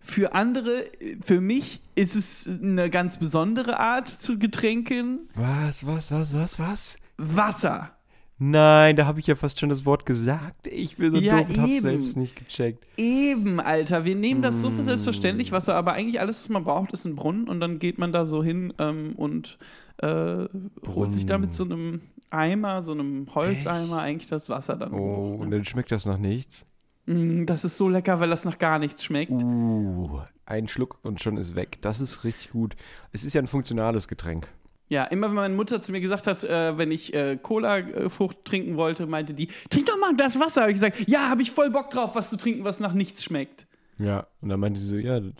Für 0.00 0.34
andere, 0.34 0.84
für 1.22 1.40
mich 1.40 1.80
ist 1.94 2.16
es 2.16 2.48
eine 2.48 2.90
ganz 2.90 3.18
besondere 3.18 3.78
Art 3.78 4.08
zu 4.08 4.40
Getränken. 4.40 5.28
Was, 5.36 5.86
was, 5.86 6.10
was, 6.10 6.34
was, 6.34 6.58
was? 6.58 6.96
Wasser. 7.18 7.97
Nein, 8.40 8.94
da 8.94 9.06
habe 9.06 9.18
ich 9.18 9.26
ja 9.26 9.34
fast 9.34 9.58
schon 9.58 9.68
das 9.68 9.84
Wort 9.84 10.06
gesagt. 10.06 10.68
Ich 10.68 10.96
bin 10.96 11.12
so 11.14 11.20
Ja, 11.20 11.38
doof 11.42 11.48
und 11.50 11.58
hab's 11.60 11.70
eben. 11.70 11.80
selbst 11.80 12.16
nicht 12.16 12.36
gecheckt. 12.36 12.84
Eben, 12.96 13.58
Alter. 13.58 14.04
Wir 14.04 14.14
nehmen 14.14 14.42
das 14.42 14.60
so 14.60 14.70
für 14.70 14.82
selbstverständlich, 14.84 15.50
Wasser, 15.50 15.74
aber 15.74 15.92
eigentlich 15.94 16.20
alles, 16.20 16.38
was 16.40 16.48
man 16.48 16.62
braucht, 16.64 16.92
ist 16.92 17.04
ein 17.04 17.16
Brunnen 17.16 17.48
und 17.48 17.58
dann 17.58 17.78
geht 17.80 17.98
man 17.98 18.12
da 18.12 18.26
so 18.26 18.42
hin 18.44 18.72
ähm, 18.78 19.14
und 19.16 19.58
äh, 19.98 20.46
holt 20.86 21.12
sich 21.12 21.26
da 21.26 21.38
mit 21.38 21.52
so 21.52 21.64
einem 21.64 22.00
Eimer, 22.30 22.82
so 22.82 22.92
einem 22.92 23.26
Holzeimer 23.34 23.98
eigentlich 24.02 24.28
das 24.28 24.48
Wasser 24.48 24.76
dann 24.76 24.92
Oh, 24.92 24.98
hoch. 24.98 25.38
und 25.40 25.48
Ne? 25.48 25.56
dann 25.56 25.64
schmeckt 25.64 25.90
das 25.90 26.06
nach 26.06 26.18
nichts. 26.18 26.64
Mm, 27.06 27.44
Das 27.46 27.64
ist 27.64 27.76
so 27.76 27.88
lecker, 27.88 28.20
weil 28.20 28.28
das 28.28 28.44
nach 28.44 28.58
gar 28.58 28.78
nichts 28.78 29.02
schmeckt. 29.02 29.32
Uh, 29.42 30.20
ein 30.46 30.68
Schluck 30.68 30.98
und 31.02 31.20
schon 31.20 31.36
ist 31.38 31.56
weg. 31.56 31.78
Das 31.80 32.00
ist 32.00 32.22
richtig 32.22 32.50
gut. 32.50 32.76
Es 33.12 33.24
ist 33.24 33.34
ja 33.34 33.42
ein 33.42 33.46
funktionales 33.48 34.06
Getränk. 34.06 34.46
Ja, 34.88 35.04
immer 35.04 35.28
wenn 35.28 35.34
meine 35.34 35.54
Mutter 35.54 35.80
zu 35.80 35.92
mir 35.92 36.00
gesagt 36.00 36.26
hat, 36.26 36.44
äh, 36.44 36.78
wenn 36.78 36.90
ich 36.90 37.12
äh, 37.14 37.36
Cola-Frucht 37.36 38.44
trinken 38.44 38.76
wollte, 38.76 39.06
meinte 39.06 39.34
die, 39.34 39.48
trink 39.68 39.86
doch 39.86 39.98
mal 39.98 40.16
das 40.16 40.40
Wasser. 40.40 40.62
Habe 40.62 40.70
ich 40.70 40.76
gesagt, 40.76 41.08
ja, 41.08 41.28
habe 41.28 41.42
ich 41.42 41.50
voll 41.50 41.70
Bock 41.70 41.90
drauf, 41.90 42.14
was 42.14 42.30
zu 42.30 42.36
trinken, 42.36 42.64
was 42.64 42.80
nach 42.80 42.94
nichts 42.94 43.22
schmeckt. 43.22 43.66
Ja, 43.98 44.26
und 44.40 44.48
dann 44.48 44.60
meinte 44.60 44.80
sie 44.80 44.86
so, 44.86 44.96
ja, 44.96 45.20
das 45.20 45.32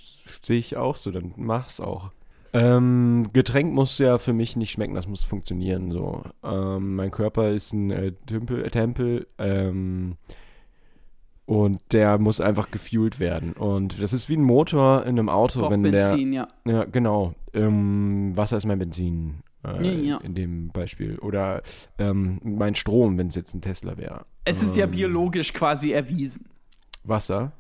sehe 0.43 0.59
ich 0.59 0.77
auch 0.77 0.97
so, 0.97 1.11
dann 1.11 1.33
mach's 1.37 1.81
auch. 1.81 2.11
Ähm, 2.53 3.29
Getränk 3.33 3.73
muss 3.73 3.99
ja 3.99 4.19
für 4.19 4.33
mich 4.33 4.57
nicht 4.57 4.73
schmecken, 4.73 4.95
das 4.95 5.07
muss 5.07 5.25
funktionieren 5.25 5.93
so. 5.93 6.25
Ähm, 6.43 6.97
mein 6.97 7.11
Körper 7.11 7.51
ist 7.51 7.73
ein 7.73 7.91
äh, 7.91 8.13
Tempel, 8.27 8.69
Tempel 8.71 9.27
ähm, 9.39 10.17
und 11.49 11.79
der 11.93 12.19
muss 12.19 12.43
einfach 12.43 12.71
gefuelt 12.71 13.19
werden. 13.21 13.55
Und 13.55 14.03
das 14.03 14.13
ist 14.13 14.29
wie 14.29 14.37
ein 14.37 14.43
Motor 14.43 15.03
in 15.05 15.19
einem 15.19 15.31
Auto, 15.31 15.61
Braucht 15.61 15.73
wenn 15.73 15.81
Benzin, 15.83 16.33
ja. 16.35 16.47
der. 16.67 16.75
Ja, 16.75 16.85
genau. 16.85 17.35
Ähm, 17.55 18.37
Wasser 18.37 18.59
ist 18.59 18.67
mein 18.67 18.79
Benzin. 18.79 19.43
Äh, 19.65 19.83
Ja, 19.87 19.93
ja. 19.93 20.17
In 20.19 20.35
dem 20.35 20.69
Beispiel. 20.69 21.19
Oder 21.21 21.63
ähm, 21.99 22.39
mein 22.45 22.75
Strom, 22.75 23.17
wenn 23.17 23.29
es 23.29 23.35
jetzt 23.35 23.55
ein 23.55 23.63
Tesla 23.63 23.97
wäre. 23.97 24.27
Es 24.45 24.63
ist 24.63 24.77
ja 24.77 24.85
Ähm, 24.85 24.91
biologisch 24.91 25.55
quasi 25.55 25.93
erwiesen, 25.93 26.49
Wasser. 27.03 27.53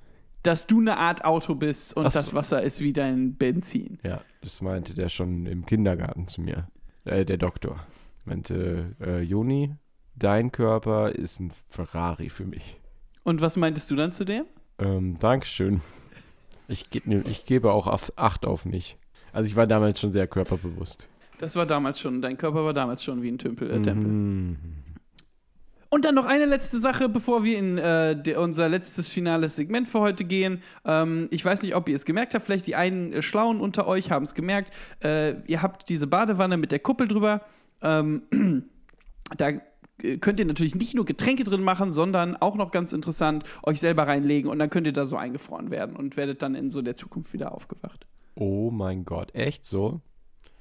dass 0.42 0.66
du 0.66 0.80
eine 0.80 0.98
Art 0.98 1.24
Auto 1.24 1.54
bist 1.54 1.96
und 1.96 2.12
so. 2.12 2.18
das 2.18 2.34
Wasser 2.34 2.62
ist 2.62 2.82
wie 2.82 2.92
dein 2.92 3.36
Benzin. 3.36 3.98
Ja, 4.04 4.20
das 4.42 4.60
meinte 4.60 4.92
der 4.94 5.08
schon 5.08 5.46
im 5.46 5.64
Kindergarten 5.64 6.28
zu 6.28 6.42
mir. 6.42 6.68
Äh, 7.06 7.24
der 7.24 7.38
Doktor. 7.38 7.86
Meinte, 8.26 8.94
äh, 9.00 9.20
Joni, 9.22 9.74
dein 10.14 10.52
Körper 10.52 11.10
ist 11.12 11.40
ein 11.40 11.52
Ferrari 11.70 12.28
für 12.28 12.44
mich. 12.44 12.78
Und 13.22 13.40
was 13.40 13.56
meintest 13.56 13.90
du 13.90 13.96
dann 13.96 14.12
zu 14.12 14.24
dem? 14.24 14.44
Ähm, 14.78 15.18
Dankeschön. 15.18 15.80
Ich, 16.68 16.90
ge 16.90 17.02
ne, 17.04 17.24
ich 17.28 17.46
gebe 17.46 17.72
auch 17.72 17.86
auf 17.86 18.12
Acht 18.16 18.44
auf 18.44 18.64
mich. 18.64 18.96
Also 19.32 19.46
ich 19.46 19.56
war 19.56 19.66
damals 19.66 20.00
schon 20.00 20.12
sehr 20.12 20.26
körperbewusst. 20.26 21.08
Das 21.38 21.56
war 21.56 21.66
damals 21.66 22.00
schon, 22.00 22.20
dein 22.20 22.36
Körper 22.36 22.64
war 22.64 22.72
damals 22.72 23.04
schon 23.04 23.22
wie 23.22 23.30
ein 23.30 23.38
Tümpel, 23.38 23.70
äh, 23.70 23.80
Tempel. 23.80 24.10
Mhm. 24.10 24.56
Und 25.90 26.04
dann 26.04 26.14
noch 26.14 26.26
eine 26.26 26.44
letzte 26.44 26.78
Sache, 26.78 27.08
bevor 27.08 27.44
wir 27.44 27.58
in 27.58 27.78
äh, 27.78 28.20
der, 28.20 28.40
unser 28.40 28.68
letztes 28.68 29.10
finales 29.10 29.56
Segment 29.56 29.88
für 29.88 30.00
heute 30.00 30.24
gehen. 30.24 30.62
Ähm, 30.84 31.28
ich 31.30 31.42
weiß 31.42 31.62
nicht, 31.62 31.74
ob 31.74 31.88
ihr 31.88 31.96
es 31.96 32.04
gemerkt 32.04 32.34
habt, 32.34 32.44
vielleicht 32.44 32.66
die 32.66 32.76
einen 32.76 33.12
äh, 33.12 33.22
Schlauen 33.22 33.60
unter 33.60 33.86
euch 33.86 34.10
haben 34.10 34.24
es 34.24 34.34
gemerkt. 34.34 34.72
Äh, 35.02 35.40
ihr 35.46 35.62
habt 35.62 35.88
diese 35.88 36.06
Badewanne 36.06 36.58
mit 36.58 36.72
der 36.72 36.80
Kuppel 36.80 37.08
drüber. 37.08 37.40
Ähm, 37.80 38.22
da 39.36 39.52
könnt 40.20 40.38
ihr 40.40 40.46
natürlich 40.46 40.74
nicht 40.74 40.94
nur 40.94 41.04
Getränke 41.04 41.44
drin 41.44 41.62
machen, 41.62 41.90
sondern 41.90 42.36
auch 42.36 42.54
noch 42.54 42.70
ganz 42.70 42.92
interessant 42.92 43.44
euch 43.62 43.80
selber 43.80 44.06
reinlegen 44.06 44.50
und 44.50 44.58
dann 44.58 44.70
könnt 44.70 44.86
ihr 44.86 44.92
da 44.92 45.06
so 45.06 45.16
eingefroren 45.16 45.70
werden 45.70 45.96
und 45.96 46.16
werdet 46.16 46.42
dann 46.42 46.54
in 46.54 46.70
so 46.70 46.82
der 46.82 46.96
Zukunft 46.96 47.32
wieder 47.32 47.52
aufgewacht. 47.52 48.06
Oh 48.34 48.70
mein 48.70 49.04
Gott, 49.04 49.34
echt 49.34 49.64
so? 49.64 50.00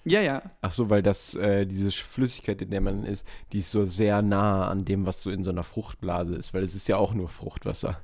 Ja, 0.06 0.22
ja. 0.22 0.42
Ach 0.62 0.72
so, 0.72 0.90
weil 0.90 1.04
das, 1.04 1.36
äh, 1.36 1.66
diese 1.66 1.92
Flüssigkeit, 1.92 2.62
in 2.62 2.72
der 2.72 2.82
man 2.82 3.04
ist, 3.04 3.28
die 3.52 3.60
ist 3.60 3.72
so 3.72 3.86
sehr 3.86 4.22
nah 4.22 4.68
an 4.70 4.86
dem, 4.86 5.06
was 5.06 5.22
so 5.22 5.30
in 5.30 5.44
so 5.44 5.50
einer 5.50 5.64
Fruchtblase 5.64 6.34
ist, 6.36 6.54
weil 6.54 6.64
es 6.64 6.76
ist 6.76 6.88
ja 6.88 6.98
auch 6.98 7.14
nur 7.14 7.28
Fruchtwasser. 7.28 8.00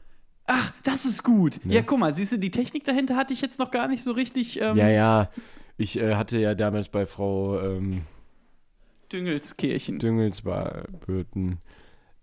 Ach, 0.45 0.73
das 0.83 1.05
ist 1.05 1.23
gut. 1.23 1.61
Ne? 1.63 1.75
Ja, 1.75 1.81
guck 1.81 1.99
mal, 1.99 2.13
siehst 2.13 2.33
du, 2.33 2.37
die 2.37 2.51
Technik 2.51 2.83
dahinter 2.83 3.15
hatte 3.15 3.33
ich 3.33 3.41
jetzt 3.41 3.59
noch 3.59 3.71
gar 3.71 3.87
nicht 3.87 4.03
so 4.03 4.11
richtig 4.11 4.59
ähm, 4.61 4.75
Ja, 4.75 4.89
ja. 4.89 5.29
Ich 5.77 5.97
äh, 5.97 6.15
hatte 6.15 6.37
ja 6.37 6.53
damals 6.53 6.89
bei 6.89 7.05
Frau 7.05 7.59
ähm, 7.59 8.01
Düngelskirchen. 9.13 9.99
Düngelsbürten, 9.99 11.59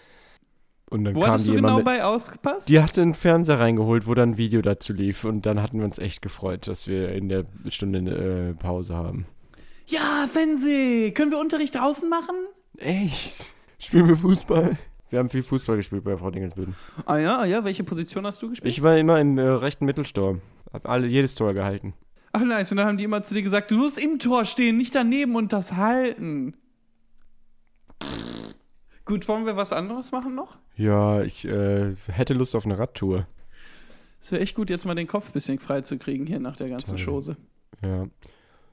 Und 0.89 1.05
dann 1.05 1.15
Wo 1.15 1.21
kam 1.21 1.31
hattest 1.31 1.47
du 1.49 1.55
genau 1.55 1.77
mit, 1.77 1.85
bei 1.85 2.03
ausgepasst? 2.03 2.69
Die 2.69 2.79
hatte 2.79 3.01
einen 3.01 3.15
Fernseher 3.15 3.59
reingeholt, 3.59 4.05
wo 4.05 4.13
dann 4.13 4.31
ein 4.31 4.37
Video 4.37 4.61
dazu 4.61 4.93
lief. 4.93 5.25
Und 5.25 5.47
dann 5.47 5.59
hatten 5.59 5.79
wir 5.79 5.85
uns 5.85 5.97
echt 5.97 6.21
gefreut, 6.21 6.67
dass 6.67 6.87
wir 6.87 7.13
in 7.13 7.29
der 7.29 7.45
Stunde 7.69 7.99
äh, 7.99 8.53
Pause 8.53 8.93
haben. 8.95 9.25
Ja, 9.87 10.27
Fernseh! 10.31 11.09
Können 11.11 11.31
wir 11.31 11.39
Unterricht 11.39 11.73
draußen 11.73 12.07
machen? 12.09 12.35
Echt? 12.77 13.55
Spielen 13.83 14.07
wir 14.07 14.15
Fußball? 14.15 14.77
Wir 15.09 15.19
haben 15.19 15.29
viel 15.29 15.43
Fußball 15.43 15.75
gespielt 15.75 16.05
bei 16.05 16.17
Frau 16.17 16.31
Dingelsbürden. 16.31 16.73
Ah 17.05 17.17
ja, 17.17 17.39
ah 17.39 17.45
ja, 17.45 17.65
welche 17.65 17.83
Position 17.83 18.25
hast 18.25 18.41
du 18.41 18.49
gespielt? 18.49 18.71
Ich 18.71 18.81
war 18.81 18.97
immer 18.97 19.19
im 19.19 19.37
äh, 19.37 19.41
rechten 19.41 19.85
Mittelsturm. 19.85 20.41
Hab 20.71 20.87
alle, 20.87 21.05
jedes 21.05 21.35
Tor 21.35 21.53
gehalten. 21.53 21.93
Ach 22.31 22.41
nice, 22.41 22.71
und 22.71 22.77
dann 22.77 22.87
haben 22.87 22.97
die 22.97 23.03
immer 23.03 23.21
zu 23.21 23.35
dir 23.35 23.43
gesagt, 23.43 23.69
du 23.71 23.77
musst 23.77 23.99
im 23.99 24.17
Tor 24.19 24.45
stehen, 24.45 24.77
nicht 24.77 24.95
daneben 24.95 25.35
und 25.35 25.53
das 25.53 25.73
halten. 25.73 26.55
Gut, 29.05 29.27
wollen 29.27 29.45
wir 29.45 29.57
was 29.57 29.73
anderes 29.73 30.13
machen 30.13 30.33
noch? 30.33 30.57
Ja, 30.77 31.21
ich 31.21 31.45
äh, 31.45 31.93
hätte 32.07 32.33
Lust 32.33 32.55
auf 32.55 32.65
eine 32.65 32.79
Radtour. 32.79 33.27
Es 34.21 34.31
wäre 34.31 34.41
echt 34.41 34.55
gut, 34.55 34.69
jetzt 34.69 34.85
mal 34.85 34.95
den 34.95 35.07
Kopf 35.07 35.29
ein 35.29 35.33
bisschen 35.33 35.59
frei 35.59 35.81
zu 35.81 35.97
kriegen 35.97 36.25
hier 36.25 36.39
nach 36.39 36.55
der 36.55 36.69
ganzen 36.69 36.95
Toll. 36.95 37.05
Chose. 37.05 37.37
Ja. 37.83 38.07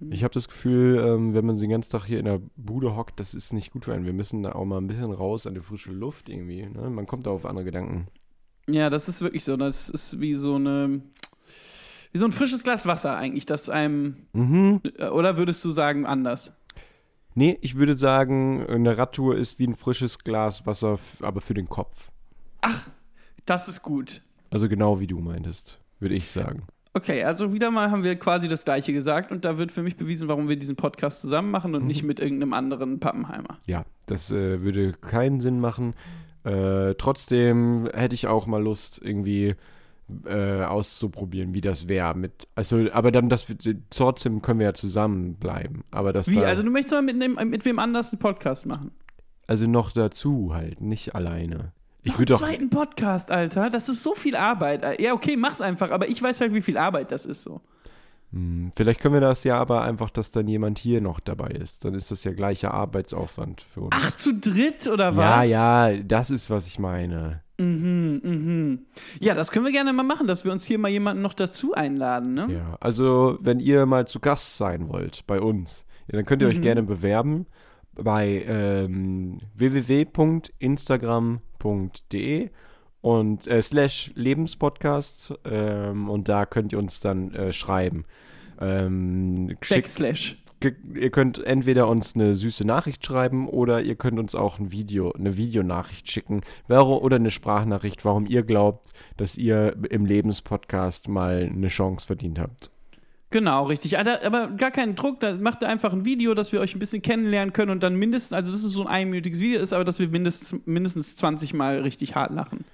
Hm. 0.01 0.13
Ich 0.13 0.25
habe 0.25 0.35
das 0.35 0.49
Gefühl, 0.49 0.99
ähm, 0.99 1.35
wenn 1.35 1.47
man 1.47 1.59
den 1.59 1.71
ganzen 1.71 1.91
Tag 1.91 2.05
hier 2.05 2.19
in 2.19 2.25
der 2.25 2.41
Bude 2.57 2.97
hockt, 2.97 3.21
das 3.21 3.35
ist 3.35 3.53
nicht 3.53 3.73
gut 3.73 3.85
für 3.85 3.95
einen. 3.95 4.07
Wir 4.07 4.13
müssen 4.13 4.43
da 4.43 4.53
auch 4.53 4.65
mal 4.65 4.79
ein 4.79 4.87
bisschen 4.87 5.13
raus 5.13 5.47
an 5.47 5.55
die 5.55 5.61
frische 5.61 5.93
Luft 5.93 6.29
irgendwie. 6.29 6.67
Ne? 6.67 6.91
Man 6.91 7.07
kommt 7.07 7.27
da 7.27 7.31
auf 7.31 7.47
andere 7.47 7.65
Gedanken. 7.65 8.09
Ja, 8.69 8.91
das 8.91 9.09
ist 9.09 9.21
wirklich 9.21 9.45
so. 9.45 9.57
Das 9.57 9.89
ist 9.89 10.21
wie 10.21 10.35
so 10.35 10.57
eine. 10.57 11.03
Wie 12.13 12.19
so 12.19 12.25
ein 12.25 12.33
frisches 12.33 12.65
Glas 12.65 12.87
Wasser 12.87 13.17
eigentlich, 13.17 13.47
das 13.47 13.69
einem. 13.69 14.17
Mhm. 14.33 14.81
Oder 15.13 15.37
würdest 15.37 15.65
du 15.65 15.71
sagen 15.71 16.07
anders? 16.07 16.53
Nee, 17.35 17.57
ich 17.61 17.77
würde 17.77 17.97
sagen, 17.97 18.67
eine 18.67 18.99
Radtour 18.99 19.37
ist 19.37 19.61
wie 19.61 19.67
ein 19.69 19.77
frisches 19.77 20.19
Glas 20.19 20.67
Wasser, 20.67 20.99
aber 21.21 21.41
für 21.41 21.55
den 21.55 21.69
Kopf. 21.69 22.11
Das 23.47 23.69
ist 23.69 23.83
gut. 23.83 24.23
Also 24.51 24.69
genau 24.69 24.99
wie 24.99 25.07
du 25.07 25.21
meintest, 25.21 25.79
würde 26.01 26.17
ich 26.17 26.31
sagen. 26.31 26.65
Okay, 26.93 27.23
also 27.23 27.53
wieder 27.53 27.71
mal 27.71 27.91
haben 27.91 28.03
wir 28.03 28.17
quasi 28.17 28.49
das 28.49 28.65
Gleiche 28.65 28.93
gesagt 28.93 29.31
und 29.31 29.45
da 29.45 29.59
wird 29.59 29.71
für 29.71 29.83
mich 29.83 29.97
bewiesen, 29.97 30.27
warum 30.29 30.49
wir 30.49 30.57
diesen 30.57 30.77
Podcast 30.77 31.21
zusammen 31.21 31.51
machen 31.51 31.75
und 31.75 31.87
nicht 31.87 32.03
mit 32.03 32.19
irgendeinem 32.19 32.53
anderen 32.53 32.99
Pappenheimer. 32.99 33.59
Ja, 33.67 33.85
das 34.07 34.33
äh, 34.33 34.63
würde 34.63 34.93
keinen 34.95 35.41
Sinn 35.41 35.61
machen. 35.61 35.95
Äh, 36.43 36.95
trotzdem 36.95 37.89
hätte 37.93 38.15
ich 38.15 38.27
auch 38.27 38.47
mal 38.47 38.63
Lust, 38.63 39.01
irgendwie 39.03 39.55
äh, 40.25 40.63
auszuprobieren, 40.65 41.55
wie 41.55 41.61
das 41.61 41.87
wäre. 41.87 42.17
Mit, 42.17 42.49
also, 42.57 42.91
aber 42.93 43.13
dann, 43.13 43.29
dass 43.29 43.49
wir, 43.49 43.57
trotzdem 43.91 44.43
können 44.43 44.59
wir 44.59 44.67
ja 44.67 44.75
zusammenbleiben. 44.75 45.85
Aber 45.93 46.13
das 46.13 46.29
Wie? 46.29 46.37
da, 46.37 46.43
Also 46.43 46.65
du 46.65 46.71
möchtest 46.71 46.95
mal 46.95 47.03
mit, 47.03 47.17
mit 47.51 47.65
wem 47.65 47.79
anders 47.79 48.13
einen 48.13 48.19
Podcast 48.19 48.67
machen? 48.67 48.91
also 49.51 49.67
noch 49.67 49.91
dazu 49.91 50.55
halt, 50.55 50.81
nicht 50.81 51.17
alleine. 51.17 51.73
Ich 52.03 52.19
würde 52.19 52.33
doch. 52.33 52.41
zweiten 52.41 52.71
Podcast, 52.71 53.31
Alter. 53.31 53.69
Das 53.71 53.89
ist 53.89 54.03
so 54.03 54.15
viel 54.15 54.37
Arbeit. 54.37 55.01
Ja, 55.01 55.13
okay, 55.13 55.37
mach's 55.37 55.61
einfach, 55.61 55.91
aber 55.91 56.09
ich 56.09 56.23
weiß 56.23 56.41
halt, 56.41 56.55
wie 56.55 56.63
viel 56.63 56.79
Arbeit 56.79 57.13
das 57.13 57.27
ist 57.27 57.43
so. 57.43 57.61
Hm, 58.33 58.71
vielleicht 58.77 59.01
können 59.01 59.15
wir 59.15 59.21
das 59.21 59.43
ja 59.45 59.59
aber 59.59 59.83
einfach, 59.83 60.09
dass 60.09 60.31
dann 60.31 60.47
jemand 60.47 60.79
hier 60.79 61.01
noch 61.01 61.19
dabei 61.21 61.49
ist. 61.49 61.85
Dann 61.85 61.95
ist 61.95 62.11
das 62.13 62.23
ja 62.25 62.33
gleicher 62.33 62.73
Arbeitsaufwand 62.73 63.61
für 63.61 63.81
uns. 63.83 63.91
Ach, 63.95 64.13
zu 64.13 64.33
dritt 64.35 64.87
oder 64.87 65.11
ja, 65.11 65.17
was? 65.41 65.49
ja, 65.49 65.93
das 65.97 66.31
ist, 66.31 66.49
was 66.49 66.67
ich 66.69 66.79
meine. 66.79 67.43
Mhm, 67.59 68.21
mhm. 68.23 68.87
Ja, 69.21 69.35
das 69.35 69.51
können 69.51 69.65
wir 69.67 69.73
gerne 69.73 69.93
mal 69.93 70.05
machen, 70.05 70.27
dass 70.29 70.45
wir 70.45 70.53
uns 70.53 70.65
hier 70.65 70.79
mal 70.79 70.89
jemanden 70.89 71.23
noch 71.23 71.35
dazu 71.35 71.75
einladen, 71.75 72.33
ne? 72.33 72.47
Ja, 72.53 72.77
also 72.81 73.37
wenn 73.41 73.59
ihr 73.61 73.85
mal 73.85 74.07
zu 74.07 74.21
Gast 74.21 74.57
sein 74.57 74.89
wollt 74.89 75.27
bei 75.27 75.41
uns, 75.41 75.85
ja, 76.07 76.17
dann 76.17 76.25
könnt 76.25 76.41
ihr 76.41 76.49
Mhm. 76.49 76.55
euch 76.55 76.63
gerne 76.63 76.83
bewerben 76.85 77.47
bei 77.95 78.45
ähm, 78.47 79.41
www.instagram.de 81.61 82.51
und 83.03 83.47
äh, 83.47 83.63
slash 83.63 84.13
Lebenspodcast 84.15 85.35
ähm, 85.45 86.11
und 86.11 86.29
da 86.29 86.45
könnt 86.45 86.73
ihr 86.73 86.79
uns 86.79 87.01
dann 87.01 87.33
äh, 87.35 87.53
schreiben. 87.53 88.05
Ähm, 88.61 89.57
Backslash. 89.69 90.37
ihr 90.63 91.11
könnt 91.11 91.43
entweder 91.43 91.89
uns 91.89 92.15
eine 92.15 92.35
süße 92.35 92.67
Nachricht 92.67 93.05
schreiben 93.07 93.49
oder 93.49 93.81
ihr 93.81 93.95
könnt 93.95 94.19
uns 94.19 94.35
auch 94.35 94.59
ein 94.59 94.71
Video, 94.71 95.13
eine 95.13 95.39
Videonachricht 95.39 96.11
schicken 96.11 96.43
oder 96.69 97.17
eine 97.17 97.31
Sprachnachricht, 97.31 98.05
warum 98.05 98.27
ihr 98.27 98.43
glaubt, 98.43 98.93
dass 99.17 99.39
ihr 99.39 99.77
im 99.89 100.05
Lebenspodcast 100.05 101.09
mal 101.09 101.49
eine 101.51 101.69
Chance 101.69 102.07
verdient 102.07 102.39
habt. 102.39 102.70
Genau, 103.31 103.65
richtig. 103.65 103.97
Alter, 103.97 104.27
aber 104.27 104.49
gar 104.49 104.73
keinen 104.73 104.97
Druck, 104.97 105.21
da 105.21 105.35
macht 105.35 105.63
ihr 105.63 105.69
einfach 105.69 105.93
ein 105.93 106.05
Video, 106.05 106.35
dass 106.35 106.53
wir 106.53 106.61
euch 106.61 106.75
ein 106.75 106.81
bisschen 106.81 107.01
kennenlernen 107.01 107.53
können 107.53 107.71
und 107.71 107.83
dann 107.83 107.95
mindestens, 107.95 108.33
also 108.33 108.51
das 108.51 108.65
ist 108.65 108.73
so 108.73 108.83
ein 108.83 108.89
einminütiges 108.89 109.41
Video 109.41 109.61
ist, 109.61 109.73
aber 109.73 109.85
dass 109.85 110.01
wir 110.01 110.09
mindestens, 110.09 110.61
mindestens 110.67 111.17
20 111.17 111.55
Mal 111.55 111.79
richtig 111.79 112.17
hart 112.17 112.33
lachen. 112.33 112.65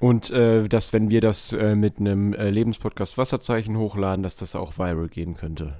Und 0.00 0.30
äh, 0.30 0.66
dass, 0.68 0.92
wenn 0.92 1.10
wir 1.10 1.20
das 1.20 1.52
äh, 1.52 1.76
mit 1.76 2.00
einem 2.00 2.32
äh, 2.32 2.50
Lebenspodcast 2.50 3.18
Wasserzeichen 3.18 3.76
hochladen, 3.76 4.22
dass 4.22 4.34
das 4.34 4.56
auch 4.56 4.78
viral 4.78 5.08
gehen 5.08 5.34
könnte. 5.34 5.74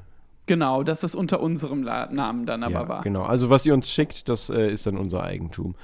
Genau, 0.46 0.84
dass 0.84 1.00
das 1.00 1.14
unter 1.14 1.40
unserem 1.40 1.82
La 1.82 2.06
Namen 2.12 2.46
dann 2.46 2.62
aber 2.62 2.72
ja, 2.80 2.88
war. 2.88 3.00
genau. 3.02 3.22
Also 3.22 3.50
was 3.50 3.66
ihr 3.66 3.74
uns 3.74 3.90
schickt, 3.90 4.28
das 4.28 4.48
äh, 4.48 4.70
ist 4.70 4.86
dann 4.86 4.96
unser 4.96 5.24
Eigentum. 5.24 5.74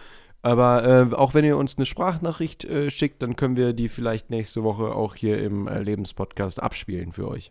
Aber 0.43 0.85
äh, 0.85 1.15
auch 1.15 1.35
wenn 1.35 1.45
ihr 1.45 1.57
uns 1.57 1.77
eine 1.77 1.87
Sprachnachricht 1.87 2.69
schickt, 2.89 3.21
dann 3.23 3.35
können 3.35 3.57
wir 3.57 3.73
die 3.73 3.89
vielleicht 3.89 4.31
nächste 4.31 4.63
Woche 4.63 4.95
auch 4.95 5.17
hier 5.17 5.43
im 5.43 5.67
Lebenspodcast 5.67 6.63
abspielen 6.63 7.11
für 7.11 7.27
euch. 7.27 7.51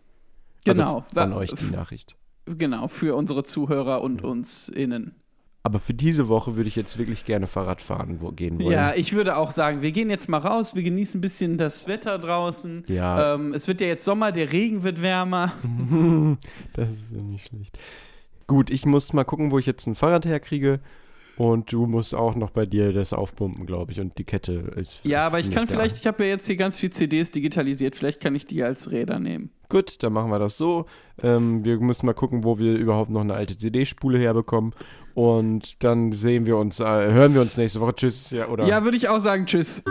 Genau. 0.66 1.06
Also 1.16 1.32
von 1.32 1.34
euch 1.34 1.52
die 1.54 1.76
Nachricht. 1.76 2.16
Genau, 2.46 2.88
für 2.88 3.16
unsere 3.16 3.44
Zuhörer 3.44 4.02
und 4.02 4.24
uns 4.24 4.70
innen. 4.70 5.16
Aber 5.64 5.80
für 5.80 5.96
diese 5.96 6.28
Woche 6.28 6.56
würde 6.56 6.68
ich 6.68 6.76
jetzt 6.76 7.00
wirklich 7.00 7.26
gerne 7.26 7.48
Fahrrad 7.48 7.82
fahren 7.82 8.18
wo, 8.20 8.32
gehen 8.32 8.60
wollen. 8.60 8.72
Ja, 8.72 8.94
ich 8.94 9.14
würde 9.14 9.36
auch 9.36 9.50
sagen, 9.50 9.82
wir 9.82 9.92
gehen 9.92 10.12
jetzt 10.12 10.30
mal 10.30 10.38
raus, 10.38 10.76
wir 10.76 10.84
genießen 10.84 11.18
ein 11.18 11.22
bisschen 11.22 11.58
das 11.58 11.88
Wetter 11.88 12.20
draußen. 12.20 12.84
Ja. 12.88 13.34
Ähm, 13.34 13.52
es 13.52 13.68
wird 13.68 13.82
ja 13.82 13.88
jetzt 13.88 14.06
Sommer, 14.06 14.32
der 14.32 14.52
Regen 14.52 14.84
wird 14.84 15.02
wärmer. 15.02 15.54
das 16.74 16.90
ist 16.90 17.12
ja 17.12 17.22
nicht 17.24 17.48
schlecht. 17.48 17.80
Gut, 18.46 18.70
ich 18.70 18.86
muss 18.86 19.12
mal 19.14 19.24
gucken, 19.24 19.50
wo 19.50 19.58
ich 19.58 19.66
jetzt 19.66 19.88
ein 19.88 19.96
Fahrrad 19.96 20.28
herkriege. 20.28 20.82
Und 21.38 21.72
du 21.72 21.86
musst 21.86 22.16
auch 22.16 22.36
noch 22.36 22.50
bei 22.50 22.66
dir 22.66 22.94
das 22.94 23.12
aufpumpen, 23.12 23.66
glaube 23.66 23.92
ich. 23.92 24.00
Und 24.00 24.18
die 24.18 24.24
Kette 24.24 24.74
ist. 24.76 25.00
Ja, 25.04 25.26
aber 25.26 25.40
ich 25.40 25.52
kann 25.52 25.66
da. 25.66 25.74
vielleicht, 25.74 25.98
ich 25.98 26.08
habe 26.08 26.24
ja 26.24 26.30
jetzt 26.30 26.48
hier 26.48 26.56
ganz 26.56 26.80
viel 26.80 26.92
CDs 26.92 27.32
digitalisiert, 27.32 27.96
vielleicht 27.96 28.22
kann 28.22 28.36
ich 28.36 28.46
die 28.46 28.64
als 28.64 28.92
Räder 28.92 29.20
nehmen. 29.20 29.50
Gut, 29.68 30.04
dann 30.04 30.14
machen 30.14 30.30
wir 30.30 30.40
das 30.40 30.58
so. 30.58 30.86
Ähm, 31.22 31.66
wir 31.66 31.80
müssen 31.80 32.06
mal 32.06 32.14
gucken, 32.14 32.44
wo 32.44 32.60
wir 32.60 32.76
überhaupt 32.76 33.10
noch 33.10 33.22
eine 33.22 33.34
alte 33.34 33.58
CD-Spule 33.58 34.20
herbekommen. 34.20 34.74
Und 35.14 35.84
dann 35.84 36.12
sehen 36.12 36.46
wir 36.46 36.58
uns, 36.58 36.80
äh, 36.80 36.84
hören 36.84 37.34
wir 37.34 37.42
uns 37.42 37.58
nächste 37.58 37.82
Woche. 37.82 37.96
Tschüss. 37.96 38.32
Ja, 38.32 38.48
oder? 38.48 38.68
Ja, 38.68 38.84
würde 38.84 38.98
ich 38.98 39.10
auch 39.10 39.20
sagen, 39.20 39.46
tschüss. 39.46 39.84